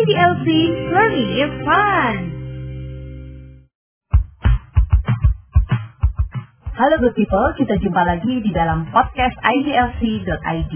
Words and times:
IDLC 0.00 0.48
Learning 0.96 1.30
is 1.44 1.52
Fun. 1.60 2.16
Halo 6.72 6.96
good 7.04 7.12
people, 7.12 7.46
kita 7.60 7.76
jumpa 7.76 8.08
lagi 8.08 8.40
di 8.40 8.48
dalam 8.48 8.88
podcast 8.88 9.36
IDLC.id. 9.44 10.74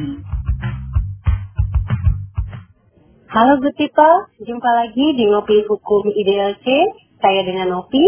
Halo 3.33 3.65
good 3.65 3.73
people, 3.81 4.29
jumpa 4.45 4.71
lagi 4.85 5.17
di 5.17 5.25
Ngopi 5.33 5.73
Hukum 5.73 6.05
IDLC. 6.05 6.67
Saya 7.17 7.49
dengan 7.49 7.73
Nopi. 7.73 8.05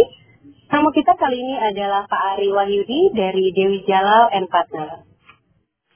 Tamu 0.69 0.93
kita 0.93 1.17
kali 1.17 1.41
ini 1.41 1.57
adalah 1.57 2.05
Pak 2.05 2.37
Ari 2.37 2.53
Wahyudi 2.53 3.17
dari 3.17 3.57
Dewi 3.57 3.89
Jalal 3.89 4.37
and 4.37 4.53
Partner. 4.53 5.01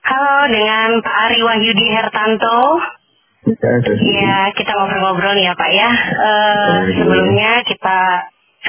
Halo 0.00 0.48
dengan 0.48 1.04
Pak 1.04 1.16
Ari 1.28 1.44
Wahyudi 1.44 1.86
Hertanto. 1.92 2.99
Ya, 4.04 4.52
kita 4.52 4.70
ngobrol-ngobrol 4.76 5.32
nih 5.32 5.48
ya 5.48 5.54
Pak 5.56 5.70
ya. 5.72 5.90
Uh, 6.12 6.78
sebelumnya 6.92 7.64
kita 7.64 7.98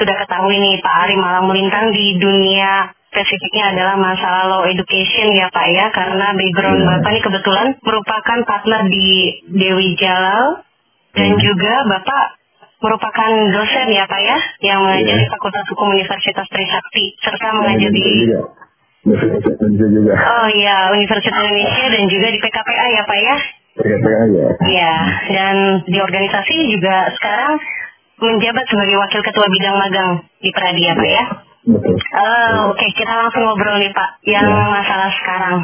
sudah 0.00 0.14
ketahui 0.24 0.56
nih 0.56 0.80
Pak 0.80 0.94
Ari 1.04 1.16
malang 1.20 1.44
melintang 1.44 1.92
di 1.92 2.16
dunia 2.16 2.88
spesifiknya 3.12 3.76
adalah 3.76 4.00
masalah 4.00 4.48
law 4.48 4.62
education 4.64 5.36
ya 5.36 5.52
Pak 5.52 5.66
ya 5.68 5.92
karena 5.92 6.32
background 6.32 6.80
ya. 6.80 6.86
Bapak 6.88 7.10
ini 7.12 7.20
kebetulan 7.20 7.68
merupakan 7.84 8.38
partner 8.48 8.80
di 8.88 9.08
Dewi 9.52 9.88
Jalal 10.00 10.64
dan 11.12 11.36
hmm. 11.36 11.40
juga 11.44 11.74
Bapak 11.84 12.24
merupakan 12.80 13.30
dosen 13.52 13.86
ya 13.92 14.08
Pak 14.08 14.20
ya 14.24 14.38
yang 14.64 14.80
mengajar 14.88 15.14
di 15.20 15.26
ya. 15.28 15.30
Fakultas 15.36 15.68
Hukum 15.68 15.92
Universitas 15.92 16.48
Trisakti 16.48 17.04
serta 17.20 17.52
mengajar 17.60 17.90
di. 17.92 18.04
Oh 20.14 20.46
iya, 20.54 20.94
Universitas 20.94 21.34
Indonesia 21.42 21.84
dan 21.90 22.06
juga 22.06 22.26
di 22.32 22.38
PKPA 22.38 22.86
ya 22.96 23.02
Pak 23.04 23.18
ya? 23.18 23.36
Ya. 23.72 24.48
Iya, 24.68 24.94
dan 25.32 25.54
di 25.88 25.96
organisasi 25.96 26.76
juga 26.76 27.08
sekarang 27.16 27.56
menjabat 28.20 28.64
sebagai 28.68 28.96
wakil 29.00 29.20
ketua 29.24 29.46
bidang 29.48 29.76
magang 29.80 30.12
di 30.44 30.50
Pradi 30.52 30.82
ya 30.84 30.94
Pak 30.94 31.08
ya? 31.08 31.24
Betul. 31.62 31.94
Oh, 31.94 32.74
Oke, 32.74 32.84
okay. 32.84 32.90
kita 33.00 33.12
langsung 33.16 33.42
ngobrol 33.46 33.80
nih 33.80 33.94
Pak. 33.94 34.10
Yang 34.28 34.48
ya. 34.50 34.66
masalah 34.68 35.10
sekarang 35.14 35.56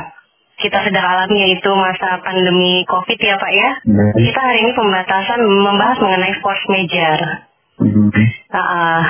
kita 0.59 0.79
sedang 0.91 1.07
alami 1.07 1.37
yaitu 1.39 1.71
masa 1.71 2.19
pandemi 2.25 2.83
COVID 2.89 3.19
ya 3.19 3.37
Pak 3.39 3.53
ya. 3.53 3.71
ya. 3.77 4.05
Kita 4.17 4.41
hari 4.43 4.59
ini 4.67 4.73
pembatasan 4.75 5.39
membahas 5.45 5.99
mengenai 6.03 6.35
force 6.43 6.65
major. 6.73 7.19
Mm-hmm. 7.79 8.11
Uh, 8.51 9.03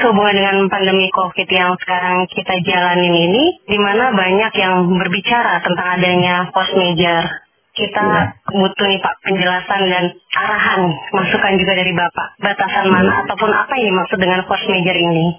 sehubungan 0.00 0.32
dengan 0.32 0.56
pandemi 0.72 1.08
COVID 1.12 1.48
yang 1.48 1.76
sekarang 1.80 2.24
kita 2.28 2.52
jalanin 2.64 3.14
ini, 3.16 3.44
di 3.68 3.78
mana 3.80 4.12
banyak 4.12 4.52
yang 4.56 4.88
berbicara 4.96 5.60
tentang 5.60 5.88
adanya 6.00 6.48
force 6.52 6.72
major. 6.76 7.45
Kita 7.76 8.00
ya. 8.08 8.24
butuh 8.56 8.86
nih 8.88 9.00
Pak 9.04 9.14
penjelasan 9.20 9.82
dan 9.92 10.04
arahan, 10.32 10.80
masukan 11.12 11.52
juga 11.60 11.72
dari 11.76 11.92
Bapak. 11.92 12.40
Batasan 12.40 12.88
mana 12.88 13.20
ataupun 13.28 13.52
apa 13.52 13.72
yang 13.76 13.92
dimaksud 13.92 14.16
dengan 14.16 14.40
force 14.48 14.64
major 14.72 14.96
ini? 14.96 15.36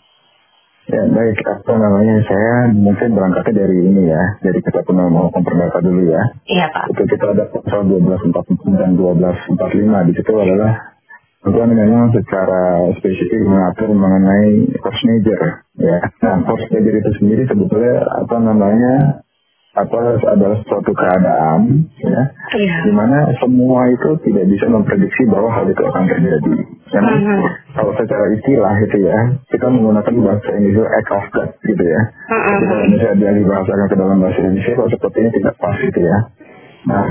Ya 0.87 1.03
baik, 1.03 1.43
apa 1.43 1.73
namanya 1.75 2.15
saya 2.29 2.71
mungkin 2.71 3.11
berangkatnya 3.11 3.67
dari 3.67 3.77
ini 3.91 4.07
ya, 4.07 4.23
dari 4.39 4.59
kita 4.63 4.85
pernah 4.87 5.09
mau 5.11 5.27
perdata 5.33 5.83
dulu 5.83 6.13
ya. 6.13 6.21
Iya 6.47 6.71
Pak. 6.71 6.95
Itu 6.95 7.03
kita 7.09 7.25
ada 7.33 7.43
pasal 7.51 7.89
1244 7.89 8.79
dan 8.79 8.95
1245 8.95 10.07
di 10.07 10.13
situ 10.15 10.31
adalah 10.31 10.95
Tuhan 11.43 11.69
memang 11.69 12.11
secara 12.15 12.87
spesifik 12.97 13.45
mengatur 13.45 13.93
mengenai 13.93 14.77
force 14.79 15.03
major 15.09 15.39
ya. 15.75 15.97
Nah 16.21 16.35
force 16.47 16.69
major 16.69 16.93
itu 17.01 17.11
sendiri 17.19 17.43
sebetulnya 17.49 18.07
apa 18.07 18.35
namanya 18.39 18.93
apa 19.77 20.17
adalah 20.33 20.57
suatu 20.65 20.89
keadaan 20.89 21.85
ya 22.01 22.21
iya. 22.57 22.75
di 22.81 22.91
mana 22.97 23.29
semua 23.37 23.85
itu 23.93 24.09
tidak 24.25 24.49
bisa 24.49 24.65
memprediksi 24.65 25.29
bahwa 25.29 25.53
hal 25.53 25.69
itu 25.69 25.83
akan 25.85 26.03
terjadi. 26.09 26.53
Karena 26.89 27.13
uh 27.13 27.21
-huh. 27.21 27.51
kalau 27.77 27.91
secara 27.93 28.25
istilah 28.33 28.75
itu 28.81 28.97
ya 29.05 29.19
kita 29.53 29.69
menggunakan 29.69 30.13
bahasa 30.25 30.49
Indonesia 30.57 30.85
act 30.89 31.11
of 31.13 31.25
God 31.29 31.49
gitu 31.61 31.83
ya. 31.85 32.01
Uh 32.25 32.33
-huh. 32.33 32.57
Kalau 32.65 32.85
misalnya 32.89 33.15
dia 33.21 33.31
dibahasakan 33.37 33.85
ke 33.85 33.95
dalam 34.01 34.17
bahasa 34.17 34.39
Indonesia 34.41 34.73
kalau 34.73 34.89
sepertinya 34.89 35.29
tidak 35.29 35.53
pas 35.61 35.77
gitu 35.77 35.99
ya. 36.01 36.17
Nah 36.89 37.07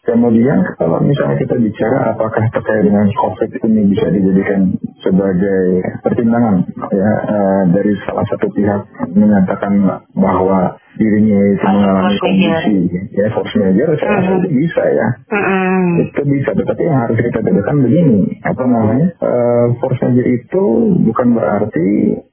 Kemudian 0.00 0.64
kalau 0.80 0.96
misalnya 1.04 1.36
kita 1.36 1.60
bicara 1.60 2.16
apakah 2.16 2.48
terkait 2.48 2.88
dengan 2.88 3.04
COVID 3.12 3.50
ini 3.68 3.92
bisa 3.92 4.08
dijadikan 4.08 4.72
sebagai 5.04 5.84
pertimbangan 6.00 6.64
ya 6.88 7.10
uh, 7.28 7.62
dari 7.68 7.92
salah 8.08 8.24
satu 8.32 8.48
pihak 8.48 8.80
menyatakan 9.12 9.76
bahwa 10.16 10.80
dirinya 10.96 11.40
itu 11.52 11.66
mengalami 11.68 12.16
kondisi 12.16 12.76
ya 13.12 13.28
force 13.36 13.52
major 13.60 13.92
saya 14.00 14.24
rasa 14.24 14.32
itu 14.40 14.48
bisa 14.48 14.82
ya. 14.88 15.08
Uh 15.36 15.80
itu 16.00 16.22
bisa 16.32 16.50
tetapi 16.56 16.82
yang 16.88 16.98
harus 17.04 17.18
kita 17.20 17.38
bedakan 17.44 17.76
begini 17.84 18.40
apa 18.40 18.62
namanya 18.64 19.08
uh, 19.20 19.66
force 19.84 20.00
major 20.00 20.24
itu 20.24 20.64
bukan 21.04 21.36
berarti 21.36 21.88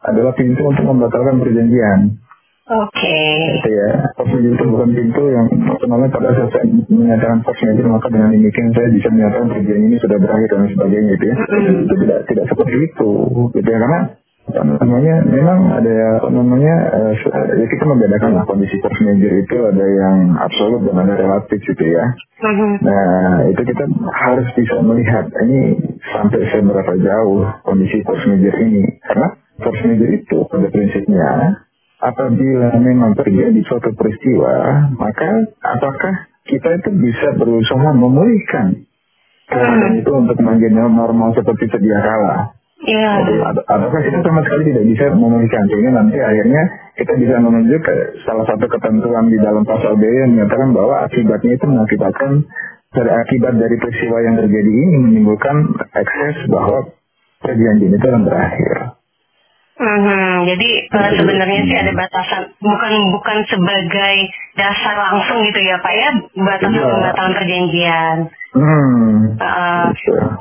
adalah 0.07 0.31
pintu 0.39 0.63
untuk 0.63 0.87
membatalkan 0.87 1.35
perjanjian 1.43 2.15
Oke. 2.67 2.99
Okay. 2.99 3.63
Itu 3.63 3.71
ya, 3.71 3.91
major 4.19 4.51
itu 4.51 4.63
bukan 4.67 4.89
pintu 4.91 5.23
yang 5.31 5.47
namanya 5.87 6.11
pada 6.11 6.35
saat 6.35 6.51
saya 6.51 6.67
menyatakan 6.91 7.39
force 7.47 7.63
major 7.63 7.87
maka 7.87 8.11
dengan 8.11 8.35
demikian 8.35 8.75
saya 8.75 8.91
bisa 8.91 9.07
menyatakan 9.07 9.47
perjanjian 9.55 9.87
ini 9.87 9.95
sudah 10.03 10.17
berakhir 10.19 10.49
dan 10.51 10.67
sebagainya 10.75 11.11
gitu 11.15 11.25
ya. 11.31 11.35
Mm-hmm. 11.39 11.83
Itu 11.87 11.93
tidak 12.03 12.19
tidak 12.27 12.45
seperti 12.51 12.75
itu, 12.91 13.09
gitu 13.55 13.69
ya 13.71 13.79
karena 13.79 13.99
apa 14.47 14.63
namanya 14.79 15.15
memang 15.27 15.59
ada 15.75 15.95
apa 16.23 16.29
namanya 16.31 16.75
uh, 16.91 17.11
ya 17.55 17.65
kita 17.67 17.83
membedakan 17.83 18.31
lah 18.35 18.43
kondisi 18.47 18.75
force 18.83 18.99
major 19.03 19.31
itu 19.31 19.57
ada 19.63 19.85
yang 19.87 20.17
absolut 20.35 20.81
dan 20.91 20.95
ada 21.07 21.15
relatif 21.23 21.59
gitu 21.63 21.83
ya. 21.87 22.05
Mm-hmm. 22.43 22.71
Nah 22.83 23.47
itu 23.47 23.61
kita 23.63 23.83
harus 24.11 24.47
bisa 24.59 24.75
melihat 24.83 25.23
ini 25.39 25.71
sampai 26.11 26.43
seberapa 26.51 26.93
jauh 26.99 27.47
kondisi 27.63 28.03
force 28.03 28.27
major 28.27 28.55
ini 28.59 28.83
karena 29.07 29.39
force 29.63 29.83
major 29.87 30.09
itu 30.11 30.37
pada 30.51 30.67
prinsipnya 30.67 31.63
apabila 32.01 32.77
memang 32.77 33.17
terjadi 33.17 33.59
suatu 33.65 33.93
peristiwa, 33.97 34.87
maka 34.97 35.29
apakah 35.61 36.13
kita 36.47 36.69
itu 36.81 36.89
bisa 36.95 37.35
berusaha 37.35 37.89
memulihkan 37.93 38.87
keadaan 39.47 39.93
hmm. 39.97 40.01
itu 40.03 40.11
untuk 40.11 40.37
menjadi 40.39 40.77
normal 40.77 41.33
seperti 41.33 41.67
sedia 41.71 41.99
kala? 42.03 42.57
Yeah. 42.77 43.25
Jadi, 43.25 43.41
apakah 43.65 43.99
kita 44.05 44.21
sama 44.21 44.45
sekali 44.45 44.69
tidak 44.69 44.85
bisa 44.85 45.05
memulihkan 45.17 45.65
sehingga 45.65 45.91
nanti 45.97 46.17
akhirnya 46.21 46.63
kita 46.93 47.13
bisa 47.17 47.35
menunjuk 47.41 47.81
ke 47.81 47.93
salah 48.21 48.45
satu 48.45 48.69
ketentuan 48.69 49.33
di 49.33 49.37
dalam 49.41 49.65
pasal 49.65 49.97
B 49.97 50.05
yang 50.05 50.37
menyatakan 50.37 50.77
bahwa 50.77 51.01
akibatnya 51.09 51.57
itu 51.57 51.65
mengakibatkan 51.65 52.45
akibat 52.97 53.53
dari 53.57 53.75
peristiwa 53.81 54.17
yang 54.23 54.35
terjadi 54.37 54.71
ini 54.71 54.95
menimbulkan 55.09 55.73
ekses 55.93 56.47
bahwa 56.53 56.93
perjanjian 57.41 57.93
itu 57.97 58.05
akan 58.05 58.23
berakhir. 58.25 58.86
Hmm, 59.77 60.49
jadi 60.49 60.69
uh, 60.89 61.11
sebenarnya 61.21 61.61
sih 61.69 61.77
ada 61.77 61.93
batasan, 61.93 62.49
bukan 62.57 62.93
bukan 63.13 63.37
sebagai 63.45 64.15
dasar 64.57 64.97
langsung 64.97 65.45
gitu 65.45 65.61
ya 65.61 65.77
Pak 65.77 65.93
ya, 65.93 66.09
batasan 66.33 66.81
ya. 66.81 66.89
pembatalan 66.89 67.33
perjanjian. 67.37 68.17
Hmm. 68.57 69.37
Uh, 69.37 69.85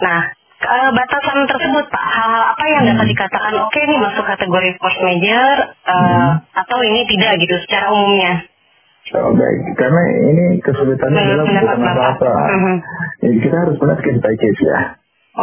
nah, 0.00 0.20
uh, 0.64 0.90
batasan 0.96 1.44
tersebut 1.52 1.84
Pak, 1.84 2.06
hal-hal 2.16 2.44
apa 2.56 2.64
yang 2.64 2.82
hmm. 2.88 2.90
dapat 2.96 3.06
dikatakan 3.12 3.52
oke 3.60 3.68
okay, 3.76 3.84
ini 3.84 3.96
masuk 4.00 4.24
kategori 4.24 4.70
force 4.80 5.00
major 5.04 5.54
uh, 5.84 5.92
hmm. 5.92 6.32
atau 6.56 6.78
ini 6.80 7.00
tidak 7.04 7.36
gitu 7.36 7.56
secara 7.68 7.92
umumnya? 7.92 8.34
Oh, 9.20 9.36
baik, 9.36 9.60
karena 9.76 10.02
ini 10.32 10.46
kesulitannya 10.64 11.20
hmm, 11.20 11.28
adalah 11.28 11.76
bukan 11.76 11.92
apa-apa. 11.92 12.32
Hmm. 12.56 12.76
Jadi 13.20 13.36
kita 13.44 13.56
harus 13.68 13.76
melihat 13.84 14.00
case 14.00 14.20
by 14.24 14.34
case 14.40 14.60
ya. 14.64 14.80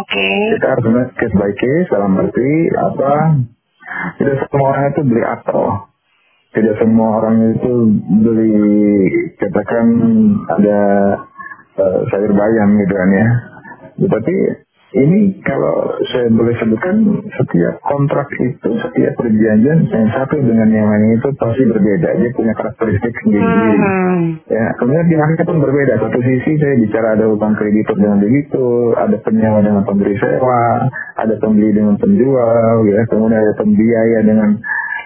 Oke. 0.01 0.09
Okay. 0.17 0.35
Kita 0.57 0.67
harus 0.73 0.85
melihat 0.89 1.11
case 1.13 1.35
by 1.37 1.51
case 1.53 1.87
dalam 1.93 2.11
arti 2.17 2.51
apa 2.73 3.13
tidak 4.19 4.35
semua 4.47 4.66
orang 4.73 4.85
itu 4.94 5.01
beli 5.05 5.23
apel. 5.23 5.61
Tidak 6.53 6.75
semua 6.77 7.07
orang 7.17 7.38
itu 7.57 7.73
beli 8.21 8.55
katakan 9.41 9.85
ada 10.53 10.81
uh, 11.81 11.99
sayur 12.13 12.33
bayam 12.38 12.69
gitu 12.77 12.93
kan 12.93 13.09
ya. 13.09 13.27
Tetapi 13.97 14.35
ini 14.93 15.41
kalau 15.41 15.90
saya 16.13 16.29
boleh 16.29 16.53
sebutkan 16.61 17.01
setiap 17.34 17.81
kontrak 17.81 18.29
itu, 18.37 18.69
setiap 18.78 19.13
perjanjian 19.17 19.90
yang 19.90 20.09
satu 20.13 20.37
dengan 20.37 20.69
yang 20.69 20.85
lain 20.85 21.17
itu 21.17 21.34
pasti 21.34 21.66
berbeda. 21.66 22.13
Dia 22.22 22.29
punya 22.37 22.53
karakteristik 22.53 23.13
sendiri. 23.25 23.57
Hmm. 23.73 24.37
Ya, 24.45 24.69
kemudian 24.78 25.09
dinamika 25.09 25.49
pun 25.49 25.57
berbeda. 25.66 25.97
Satu 25.97 26.19
sisi 26.22 26.61
saya 26.61 26.78
bicara 26.78 27.17
ada 27.17 27.25
utang 27.25 27.57
kreditur 27.57 27.97
dengan 27.97 28.22
begitu, 28.22 28.93
ada 28.93 29.17
penyewa 29.25 29.66
dengan 29.66 29.81
pemberi 29.81 30.13
sewa, 30.22 30.85
ada 31.17 31.34
pembeli 31.41 31.73
dengan 31.73 31.97
penjual, 31.97 32.85
ya, 32.85 33.01
kemudian 33.09 33.41
ada 33.41 33.53
pembiaya 33.57 34.19
dengan 34.22 34.49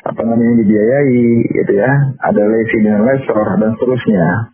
apa 0.04 0.22
namanya 0.24 0.54
dibiayai, 0.68 1.24
gitu 1.48 1.74
ya. 1.80 1.92
Ada 2.28 2.44
lesi 2.44 2.78
dengan 2.84 3.08
lesor 3.08 3.48
dan 3.56 3.72
seterusnya. 3.80 4.52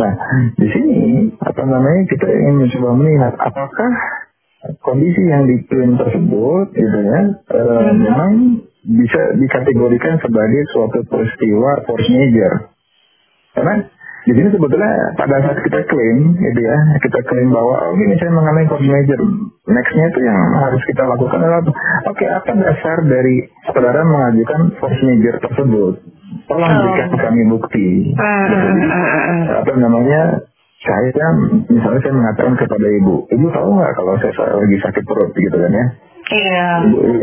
Nah, 0.00 0.12
di 0.56 0.68
sini 0.72 1.00
apa 1.36 1.68
namanya 1.68 2.08
kita 2.08 2.24
ingin 2.32 2.64
mencoba 2.64 2.90
melihat 2.96 3.36
apakah 3.36 3.92
kondisi 4.84 5.22
yang 5.24 5.48
diklaim 5.48 5.96
tersebut 5.96 6.66
gitu 6.76 6.98
ya 7.00 7.20
e, 7.48 7.60
memang 7.96 8.32
bisa 8.80 9.22
dikategorikan 9.36 10.20
sebagai 10.20 10.62
suatu 10.72 10.98
peristiwa 11.08 11.84
force 11.84 12.08
major 12.12 12.52
karena 13.56 13.88
Di 14.20 14.36
sini 14.36 14.52
sebetulnya 14.52 15.16
pada 15.16 15.40
saat 15.40 15.56
kita 15.64 15.80
klaim, 15.88 16.36
gitu 16.36 16.60
ya, 16.60 16.76
kita 17.00 17.24
klaim 17.24 17.48
bahwa 17.56 17.88
oh, 17.88 17.96
ini 17.96 18.12
saya 18.20 18.28
mengalami 18.28 18.68
force 18.68 18.84
major. 18.84 19.16
Nextnya 19.64 20.06
itu 20.12 20.20
yang 20.28 20.40
harus 20.60 20.82
kita 20.84 21.02
lakukan 21.08 21.40
adalah, 21.40 21.64
oke 21.64 21.74
okay, 22.12 22.28
apa 22.28 22.52
dasar 22.52 23.00
dari 23.08 23.48
saudara 23.64 24.04
mengajukan 24.04 24.76
force 24.76 25.00
major 25.08 25.40
tersebut? 25.40 26.04
Tolong 26.52 26.68
oh. 26.68 26.78
berikan 26.84 27.08
kami 27.16 27.42
bukti. 27.48 27.88
Gitu. 28.12 28.56
Apa 29.56 29.72
namanya? 29.80 30.44
Saya 30.80 31.28
misalnya 31.68 32.00
saya 32.00 32.14
mengatakan 32.16 32.56
kepada 32.56 32.86
ibu, 32.88 33.28
ibu 33.28 33.46
tahu 33.52 33.68
nggak 33.76 33.92
kalau 34.00 34.16
saya 34.16 34.32
lagi 34.56 34.76
sakit 34.80 35.04
perut 35.04 35.30
gitu 35.36 35.56
kan 35.60 35.72
ya? 35.76 35.86
Iya. 36.30 36.68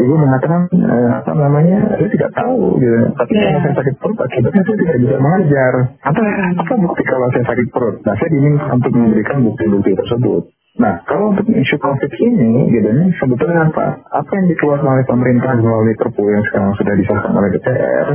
Ibu 0.04 0.14
mengatakan 0.20 0.68
eh, 0.70 1.10
apa 1.24 1.32
namanya, 1.34 1.80
saya 1.96 2.10
tidak 2.12 2.32
tahu 2.38 2.78
gitu. 2.78 2.98
Tapi 3.18 3.32
yeah. 3.34 3.58
kalau 3.58 3.62
saya 3.66 3.76
sakit 3.82 3.96
perut, 3.98 4.18
akibatnya 4.20 4.62
saya 4.62 4.78
tidak 4.78 4.98
bisa 5.02 5.16
mengajar. 5.18 5.74
Apa 6.06 6.20
apa 6.54 6.74
bukti 6.76 7.02
kalau 7.08 7.28
saya 7.34 7.46
sakit 7.50 7.68
perut? 7.74 7.96
Nah, 8.06 8.14
saya 8.20 8.30
diminta 8.30 8.68
untuk 8.78 8.92
memberikan 8.94 9.38
bukti-bukti 9.42 9.92
tersebut. 9.96 10.44
Nah, 10.78 10.94
kalau 11.10 11.34
untuk 11.34 11.50
isu 11.50 11.76
COVID 11.82 12.12
ini, 12.22 12.70
gitu 12.70 12.88
ini 12.94 13.06
sebetulnya 13.18 13.74
apa? 13.74 14.06
Apa 14.14 14.32
yang 14.38 14.46
dikeluarkan 14.54 14.86
oleh 14.86 15.06
pemerintah 15.10 15.58
melalui 15.58 15.98
Perpu 15.98 16.22
yang 16.30 16.46
sekarang 16.46 16.78
sudah 16.78 16.94
disahkan 16.94 17.34
oleh 17.34 17.50
DPR, 17.58 18.08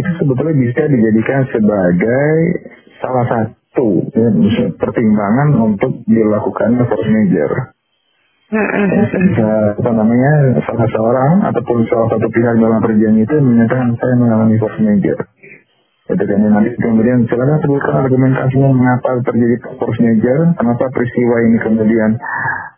itu 0.00 0.10
sebetulnya 0.16 0.54
bisa 0.56 0.82
dijadikan 0.88 1.44
sebagai 1.52 2.32
salah 3.04 3.26
satu 3.28 3.59
ya, 4.10 4.66
pertimbangan 4.74 5.48
untuk 5.56 6.02
dilakukan 6.06 6.74
force 6.90 7.10
major. 7.10 7.50
apa 9.78 9.90
namanya 9.94 10.58
salah 10.66 10.88
seorang 10.90 11.32
ataupun 11.54 11.86
salah 11.86 12.10
satu 12.10 12.26
pihak 12.34 12.58
dalam 12.58 12.82
perjanjian 12.82 13.22
itu 13.22 13.34
menyatakan 13.38 13.94
saya 13.94 14.14
mengalami 14.18 14.58
force 14.58 14.82
major. 14.82 15.18
Ketika 16.10 16.34
nanti 16.34 16.74
kemudian 16.74 17.22
silakan 17.30 17.62
sebutkan 17.62 18.02
argumentasinya 18.02 18.74
mengapa 18.74 19.22
terjadi 19.22 19.56
force 19.78 20.02
major, 20.02 20.38
kenapa 20.58 20.90
peristiwa 20.90 21.36
ini 21.46 21.58
kemudian 21.62 22.10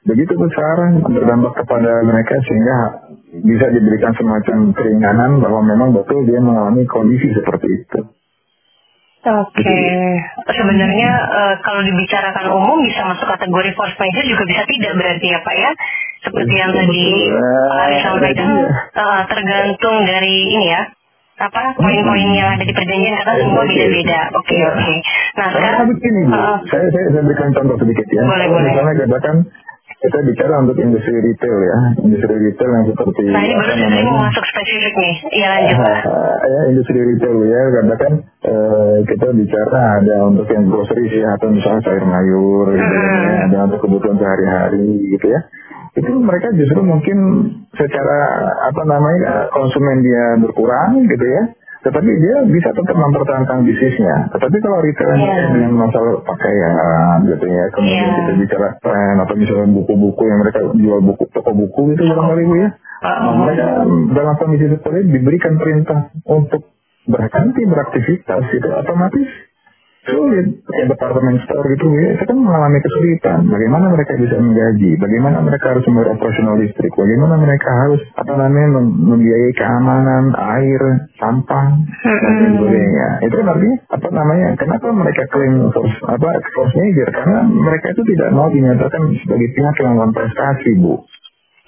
begitu 0.05 0.37
besar 0.37 0.77
berdampak 1.09 1.57
kepada 1.65 2.05
mereka 2.05 2.37
sehingga 2.45 2.77
bisa 3.41 3.67
diberikan 3.73 4.13
semacam 4.13 4.77
keringanan 4.77 5.41
bahwa 5.41 5.65
memang 5.65 5.97
betul 5.97 6.29
dia 6.29 6.45
mengalami 6.45 6.85
kondisi 6.85 7.33
seperti 7.33 7.69
itu. 7.81 8.01
Oke, 9.23 9.63
okay. 9.63 10.19
sebenarnya 10.51 11.11
uh, 11.31 11.55
kalau 11.63 11.79
dibicarakan 11.87 12.59
umum 12.59 12.83
bisa 12.83 13.07
masuk 13.07 13.31
kategori 13.31 13.71
force 13.79 13.95
major 13.95 14.27
juga 14.27 14.43
bisa 14.51 14.67
tidak 14.67 14.99
berarti 14.99 15.27
ya 15.31 15.39
Pak 15.39 15.57
ya? 15.63 15.71
Seperti 16.27 16.55
yang 16.59 16.75
tadi 16.75 17.31
Pak 17.31 17.83
Ari 17.87 17.99
sampaikan, 18.03 18.51
uh, 18.99 19.23
tergantung 19.31 19.97
dari 20.11 20.35
ini 20.51 20.75
ya, 20.75 20.83
apa 21.39 21.71
poin-poin 21.79 22.35
yang 22.35 22.59
ada 22.59 22.67
di 22.67 22.75
perjanjian 22.75 23.15
karena 23.23 23.35
semua 23.47 23.63
beda-beda. 23.63 24.21
Oke 24.35 24.59
okay, 24.59 24.61
oke. 24.67 24.79
Okay. 24.83 24.97
Nah 25.39 25.47
sekarang 25.55 25.83
begini, 25.87 26.23
uh, 26.27 26.59
saya, 26.67 26.87
saya 26.91 27.07
saya 27.15 27.23
berikan 27.23 27.51
contoh 27.55 27.77
sedikit 27.79 28.07
ya. 28.11 28.23
Boleh 28.27 28.47
boleh. 28.51 28.73
Misalnya 28.75 28.95
katakan 29.07 29.37
kita 30.03 30.19
bicara 30.27 30.55
untuk 30.67 30.77
industri 30.83 31.15
retail 31.15 31.59
ya, 31.63 31.79
industri 32.03 32.35
retail 32.35 32.71
yang 32.75 32.87
seperti 32.91 33.23
nah, 33.31 33.43
ini 33.47 33.55
baru 33.55 33.75
saya 33.79 34.03
mau 34.03 34.19
masuk 34.27 34.45
spesifik 34.51 34.95
nih, 34.99 35.15
iya 35.31 35.47
lanjut 35.47 35.77
uh, 35.79 36.35
ya 36.59 36.61
industri 36.75 36.99
retail 37.07 37.39
ya, 37.47 37.63
karena 37.71 37.95
kan 37.95 38.13
uh, 38.51 38.97
kita 39.07 39.29
bicara 39.31 39.81
ada 40.03 40.17
untuk 40.27 40.47
yang 40.51 40.67
grocery 40.67 41.07
ya, 41.07 41.39
atau 41.39 41.55
misalnya 41.55 41.83
sayur 41.87 42.03
mayur, 42.03 42.67
gitu, 42.75 42.95
hmm. 42.99 43.23
ya, 43.31 43.39
ada 43.47 43.59
untuk 43.71 43.81
kebutuhan 43.87 44.19
sehari-hari 44.19 44.91
gitu 45.15 45.27
ya. 45.31 45.41
Itu 45.93 46.13
mereka 46.19 46.49
justru 46.57 46.81
mungkin 46.83 47.19
secara 47.77 48.19
apa 48.65 48.83
namanya 48.89 49.53
konsumen 49.55 50.03
dia 50.03 50.41
berkurang 50.41 51.05
gitu 51.05 51.27
ya 51.31 51.43
tetapi 51.83 52.11
dia 52.23 52.37
bisa 52.47 52.71
tetap 52.71 52.95
mempertahankan 52.95 53.67
bisnisnya. 53.67 54.31
Tetapi 54.31 54.57
kalau 54.63 54.79
retail 54.87 55.19
yeah. 55.19 55.51
dengan 55.51 55.83
masalah 55.83 56.23
pakaian 56.23 57.27
gitu 57.27 57.47
ya, 57.51 57.65
kemudian 57.75 58.07
yeah. 58.07 58.19
kita 58.23 58.33
bicara 58.39 58.69
tren 58.79 59.17
atau 59.19 59.35
misalnya 59.35 59.67
buku-buku 59.75 60.23
yang 60.31 60.39
mereka 60.47 60.59
jual 60.79 61.01
buku 61.03 61.25
toko 61.35 61.51
buku 61.51 61.83
itu 61.99 62.03
barangkali 62.07 62.43
bu 62.47 62.55
ya, 62.55 62.69
uh, 63.03 63.33
mereka 63.35 63.67
dalam 64.15 64.35
kondisi 64.39 64.67
seperti 64.71 65.11
diberikan 65.11 65.59
perintah 65.59 66.15
untuk 66.23 66.71
berhenti 67.03 67.63
beraktivitas 67.67 68.43
itu 68.55 68.69
otomatis 68.71 69.29
sulit. 70.07 70.47
Kayak 70.67 70.87
departemen 70.97 71.37
store 71.47 71.67
gitu 71.75 71.87
ya 71.95 72.19
saya 72.19 72.27
kan 72.27 72.39
mengalami 72.39 72.79
kesulitan. 72.83 73.39
Bagaimana 73.47 73.87
mereka 73.95 74.13
bisa 74.19 74.37
menggaji? 74.39 74.91
Bagaimana 74.99 75.39
mereka 75.43 75.67
harus 75.75 75.85
membayar 75.87 76.11
operasional 76.19 76.57
listrik? 76.59 76.93
Bagaimana 76.95 77.35
mereka 77.39 77.71
harus 77.87 78.03
apa 78.19 78.33
namanya 78.35 78.69
membiayai 78.83 79.53
keamanan 79.55 80.25
air 80.35 80.83
sampah 81.23 81.67
dan 82.03 82.51
sebagainya? 82.59 83.09
Itu 83.31 83.35
kan 83.39 83.47
artinya 83.55 83.77
apa 83.95 84.09
namanya 84.11 84.47
kenapa 84.59 84.87
mereka 84.91 85.23
klaim 85.31 85.55
force 85.71 85.97
apa 86.11 86.29
force 86.51 86.75
major? 86.75 87.09
Karena 87.15 87.47
mereka 87.47 87.87
itu 87.95 88.03
tidak 88.15 88.29
mau 88.35 88.51
dinyatakan 88.51 89.03
sebagai 89.23 89.49
pihak 89.55 89.75
yang 89.79 89.95
melakukan 89.95 90.13
prestasi 90.19 90.71
bu. 90.83 90.95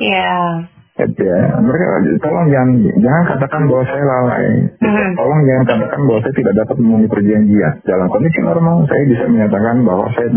Iya. 0.03 0.35
Gitu 0.67 0.74
ya. 0.95 1.39
Mereka 1.59 1.85
tolong 2.23 2.47
jangan 2.55 2.71
jangan 3.03 3.23
katakan 3.35 3.63
bahwa 3.67 3.83
saya 3.83 4.05
lalai. 4.07 4.47
Hmm. 4.79 5.11
Tolong 5.19 5.41
jangan 5.43 5.65
katakan 5.67 6.01
bahwa 6.07 6.21
saya 6.23 6.35
tidak 6.39 6.55
dapat 6.63 6.77
memenuhi 6.79 7.09
perjanjian. 7.11 7.73
Dalam 7.83 8.07
kondisi 8.07 8.39
normal 8.47 8.77
saya 8.87 9.03
bisa 9.11 9.25
menyatakan 9.27 9.77
bahwa 9.83 10.07
saya 10.15 10.29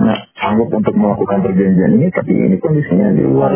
sanggup 0.41 0.69
untuk 0.73 0.95
melakukan 0.97 1.39
perjanjian 1.45 1.91
ini, 2.01 2.07
tapi 2.09 2.31
ini 2.33 2.57
kondisinya 2.57 3.07
di 3.13 3.23
luar 3.25 3.51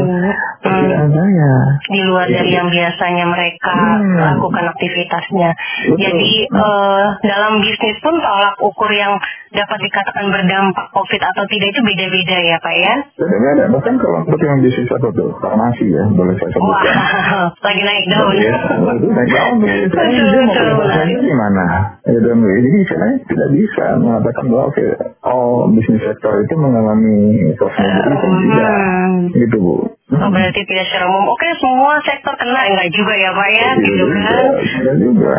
perkiraan 0.62 1.09
hmm. 1.09 1.18
saya. 1.18 1.51
Di 1.89 2.01
luar 2.06 2.27
dari 2.30 2.51
yang 2.53 2.69
biasanya 2.69 3.25
mereka 3.25 3.74
hmm. 3.74 4.18
lakukan 4.21 4.65
aktivitasnya. 4.77 5.50
Betul. 5.57 5.97
Jadi 5.97 6.31
nah. 6.54 6.62
uh, 6.62 7.06
dalam 7.25 7.54
bisnis 7.65 7.97
pun 8.06 8.15
tolak 8.21 8.56
ukur 8.62 8.92
yang 8.94 9.18
dapat 9.51 9.80
dikatakan 9.83 10.31
berdampak 10.31 10.88
COVID 10.95 11.21
atau 11.21 11.44
tidak 11.51 11.68
itu 11.75 11.81
beda-beda 11.83 12.38
ya 12.39 12.57
Pak 12.63 12.75
ya? 12.80 12.94
Beda-beda. 13.19 13.63
Bahkan 13.68 13.94
kalau 14.00 14.18
untuk 14.24 14.39
yang 14.39 14.63
bisnis 14.63 14.88
apa 14.88 15.07
tuh 15.12 15.30
farmasi 15.44 15.86
ya 15.92 16.04
boleh 16.07 16.36
saya 16.39 16.51
sebutkan. 16.56 16.90
lagi 17.65 17.81
naik 17.81 18.05
daun. 18.09 18.35
Ya, 18.35 18.55
naik 18.91 19.29
daun. 19.31 19.55
Dia 19.63 20.43
mau 20.43 21.21
gimana? 21.21 21.65
Ya, 22.03 22.19
dan, 22.21 22.38
jadi 22.41 22.79
saya 22.89 23.15
tidak 23.29 23.49
bisa 23.55 23.85
mengatakan 24.01 24.43
bahwa 24.49 24.63
oke, 24.73 24.85
oh 25.25 25.69
bisnis 25.71 26.03
sektor 26.03 26.33
itu 26.41 26.53
mengalami 26.57 27.53
kosmetik 27.55 28.03
itu 28.09 28.27
tidak. 28.49 28.75
Gitu 29.38 29.57
Bu. 29.61 29.75
Oh, 30.11 30.27
berarti 30.27 30.61
tidak 30.67 30.85
secara 30.91 31.07
umum. 31.07 31.31
Oke, 31.31 31.47
semua 31.55 31.95
sektor 32.03 32.35
kena 32.35 32.67
enggak 32.67 32.91
juga 32.91 33.13
ya 33.15 33.31
Pak 33.31 33.49
ya, 33.55 33.69
gitu 33.79 34.03
kan? 34.11 34.44
juga. 34.99 35.33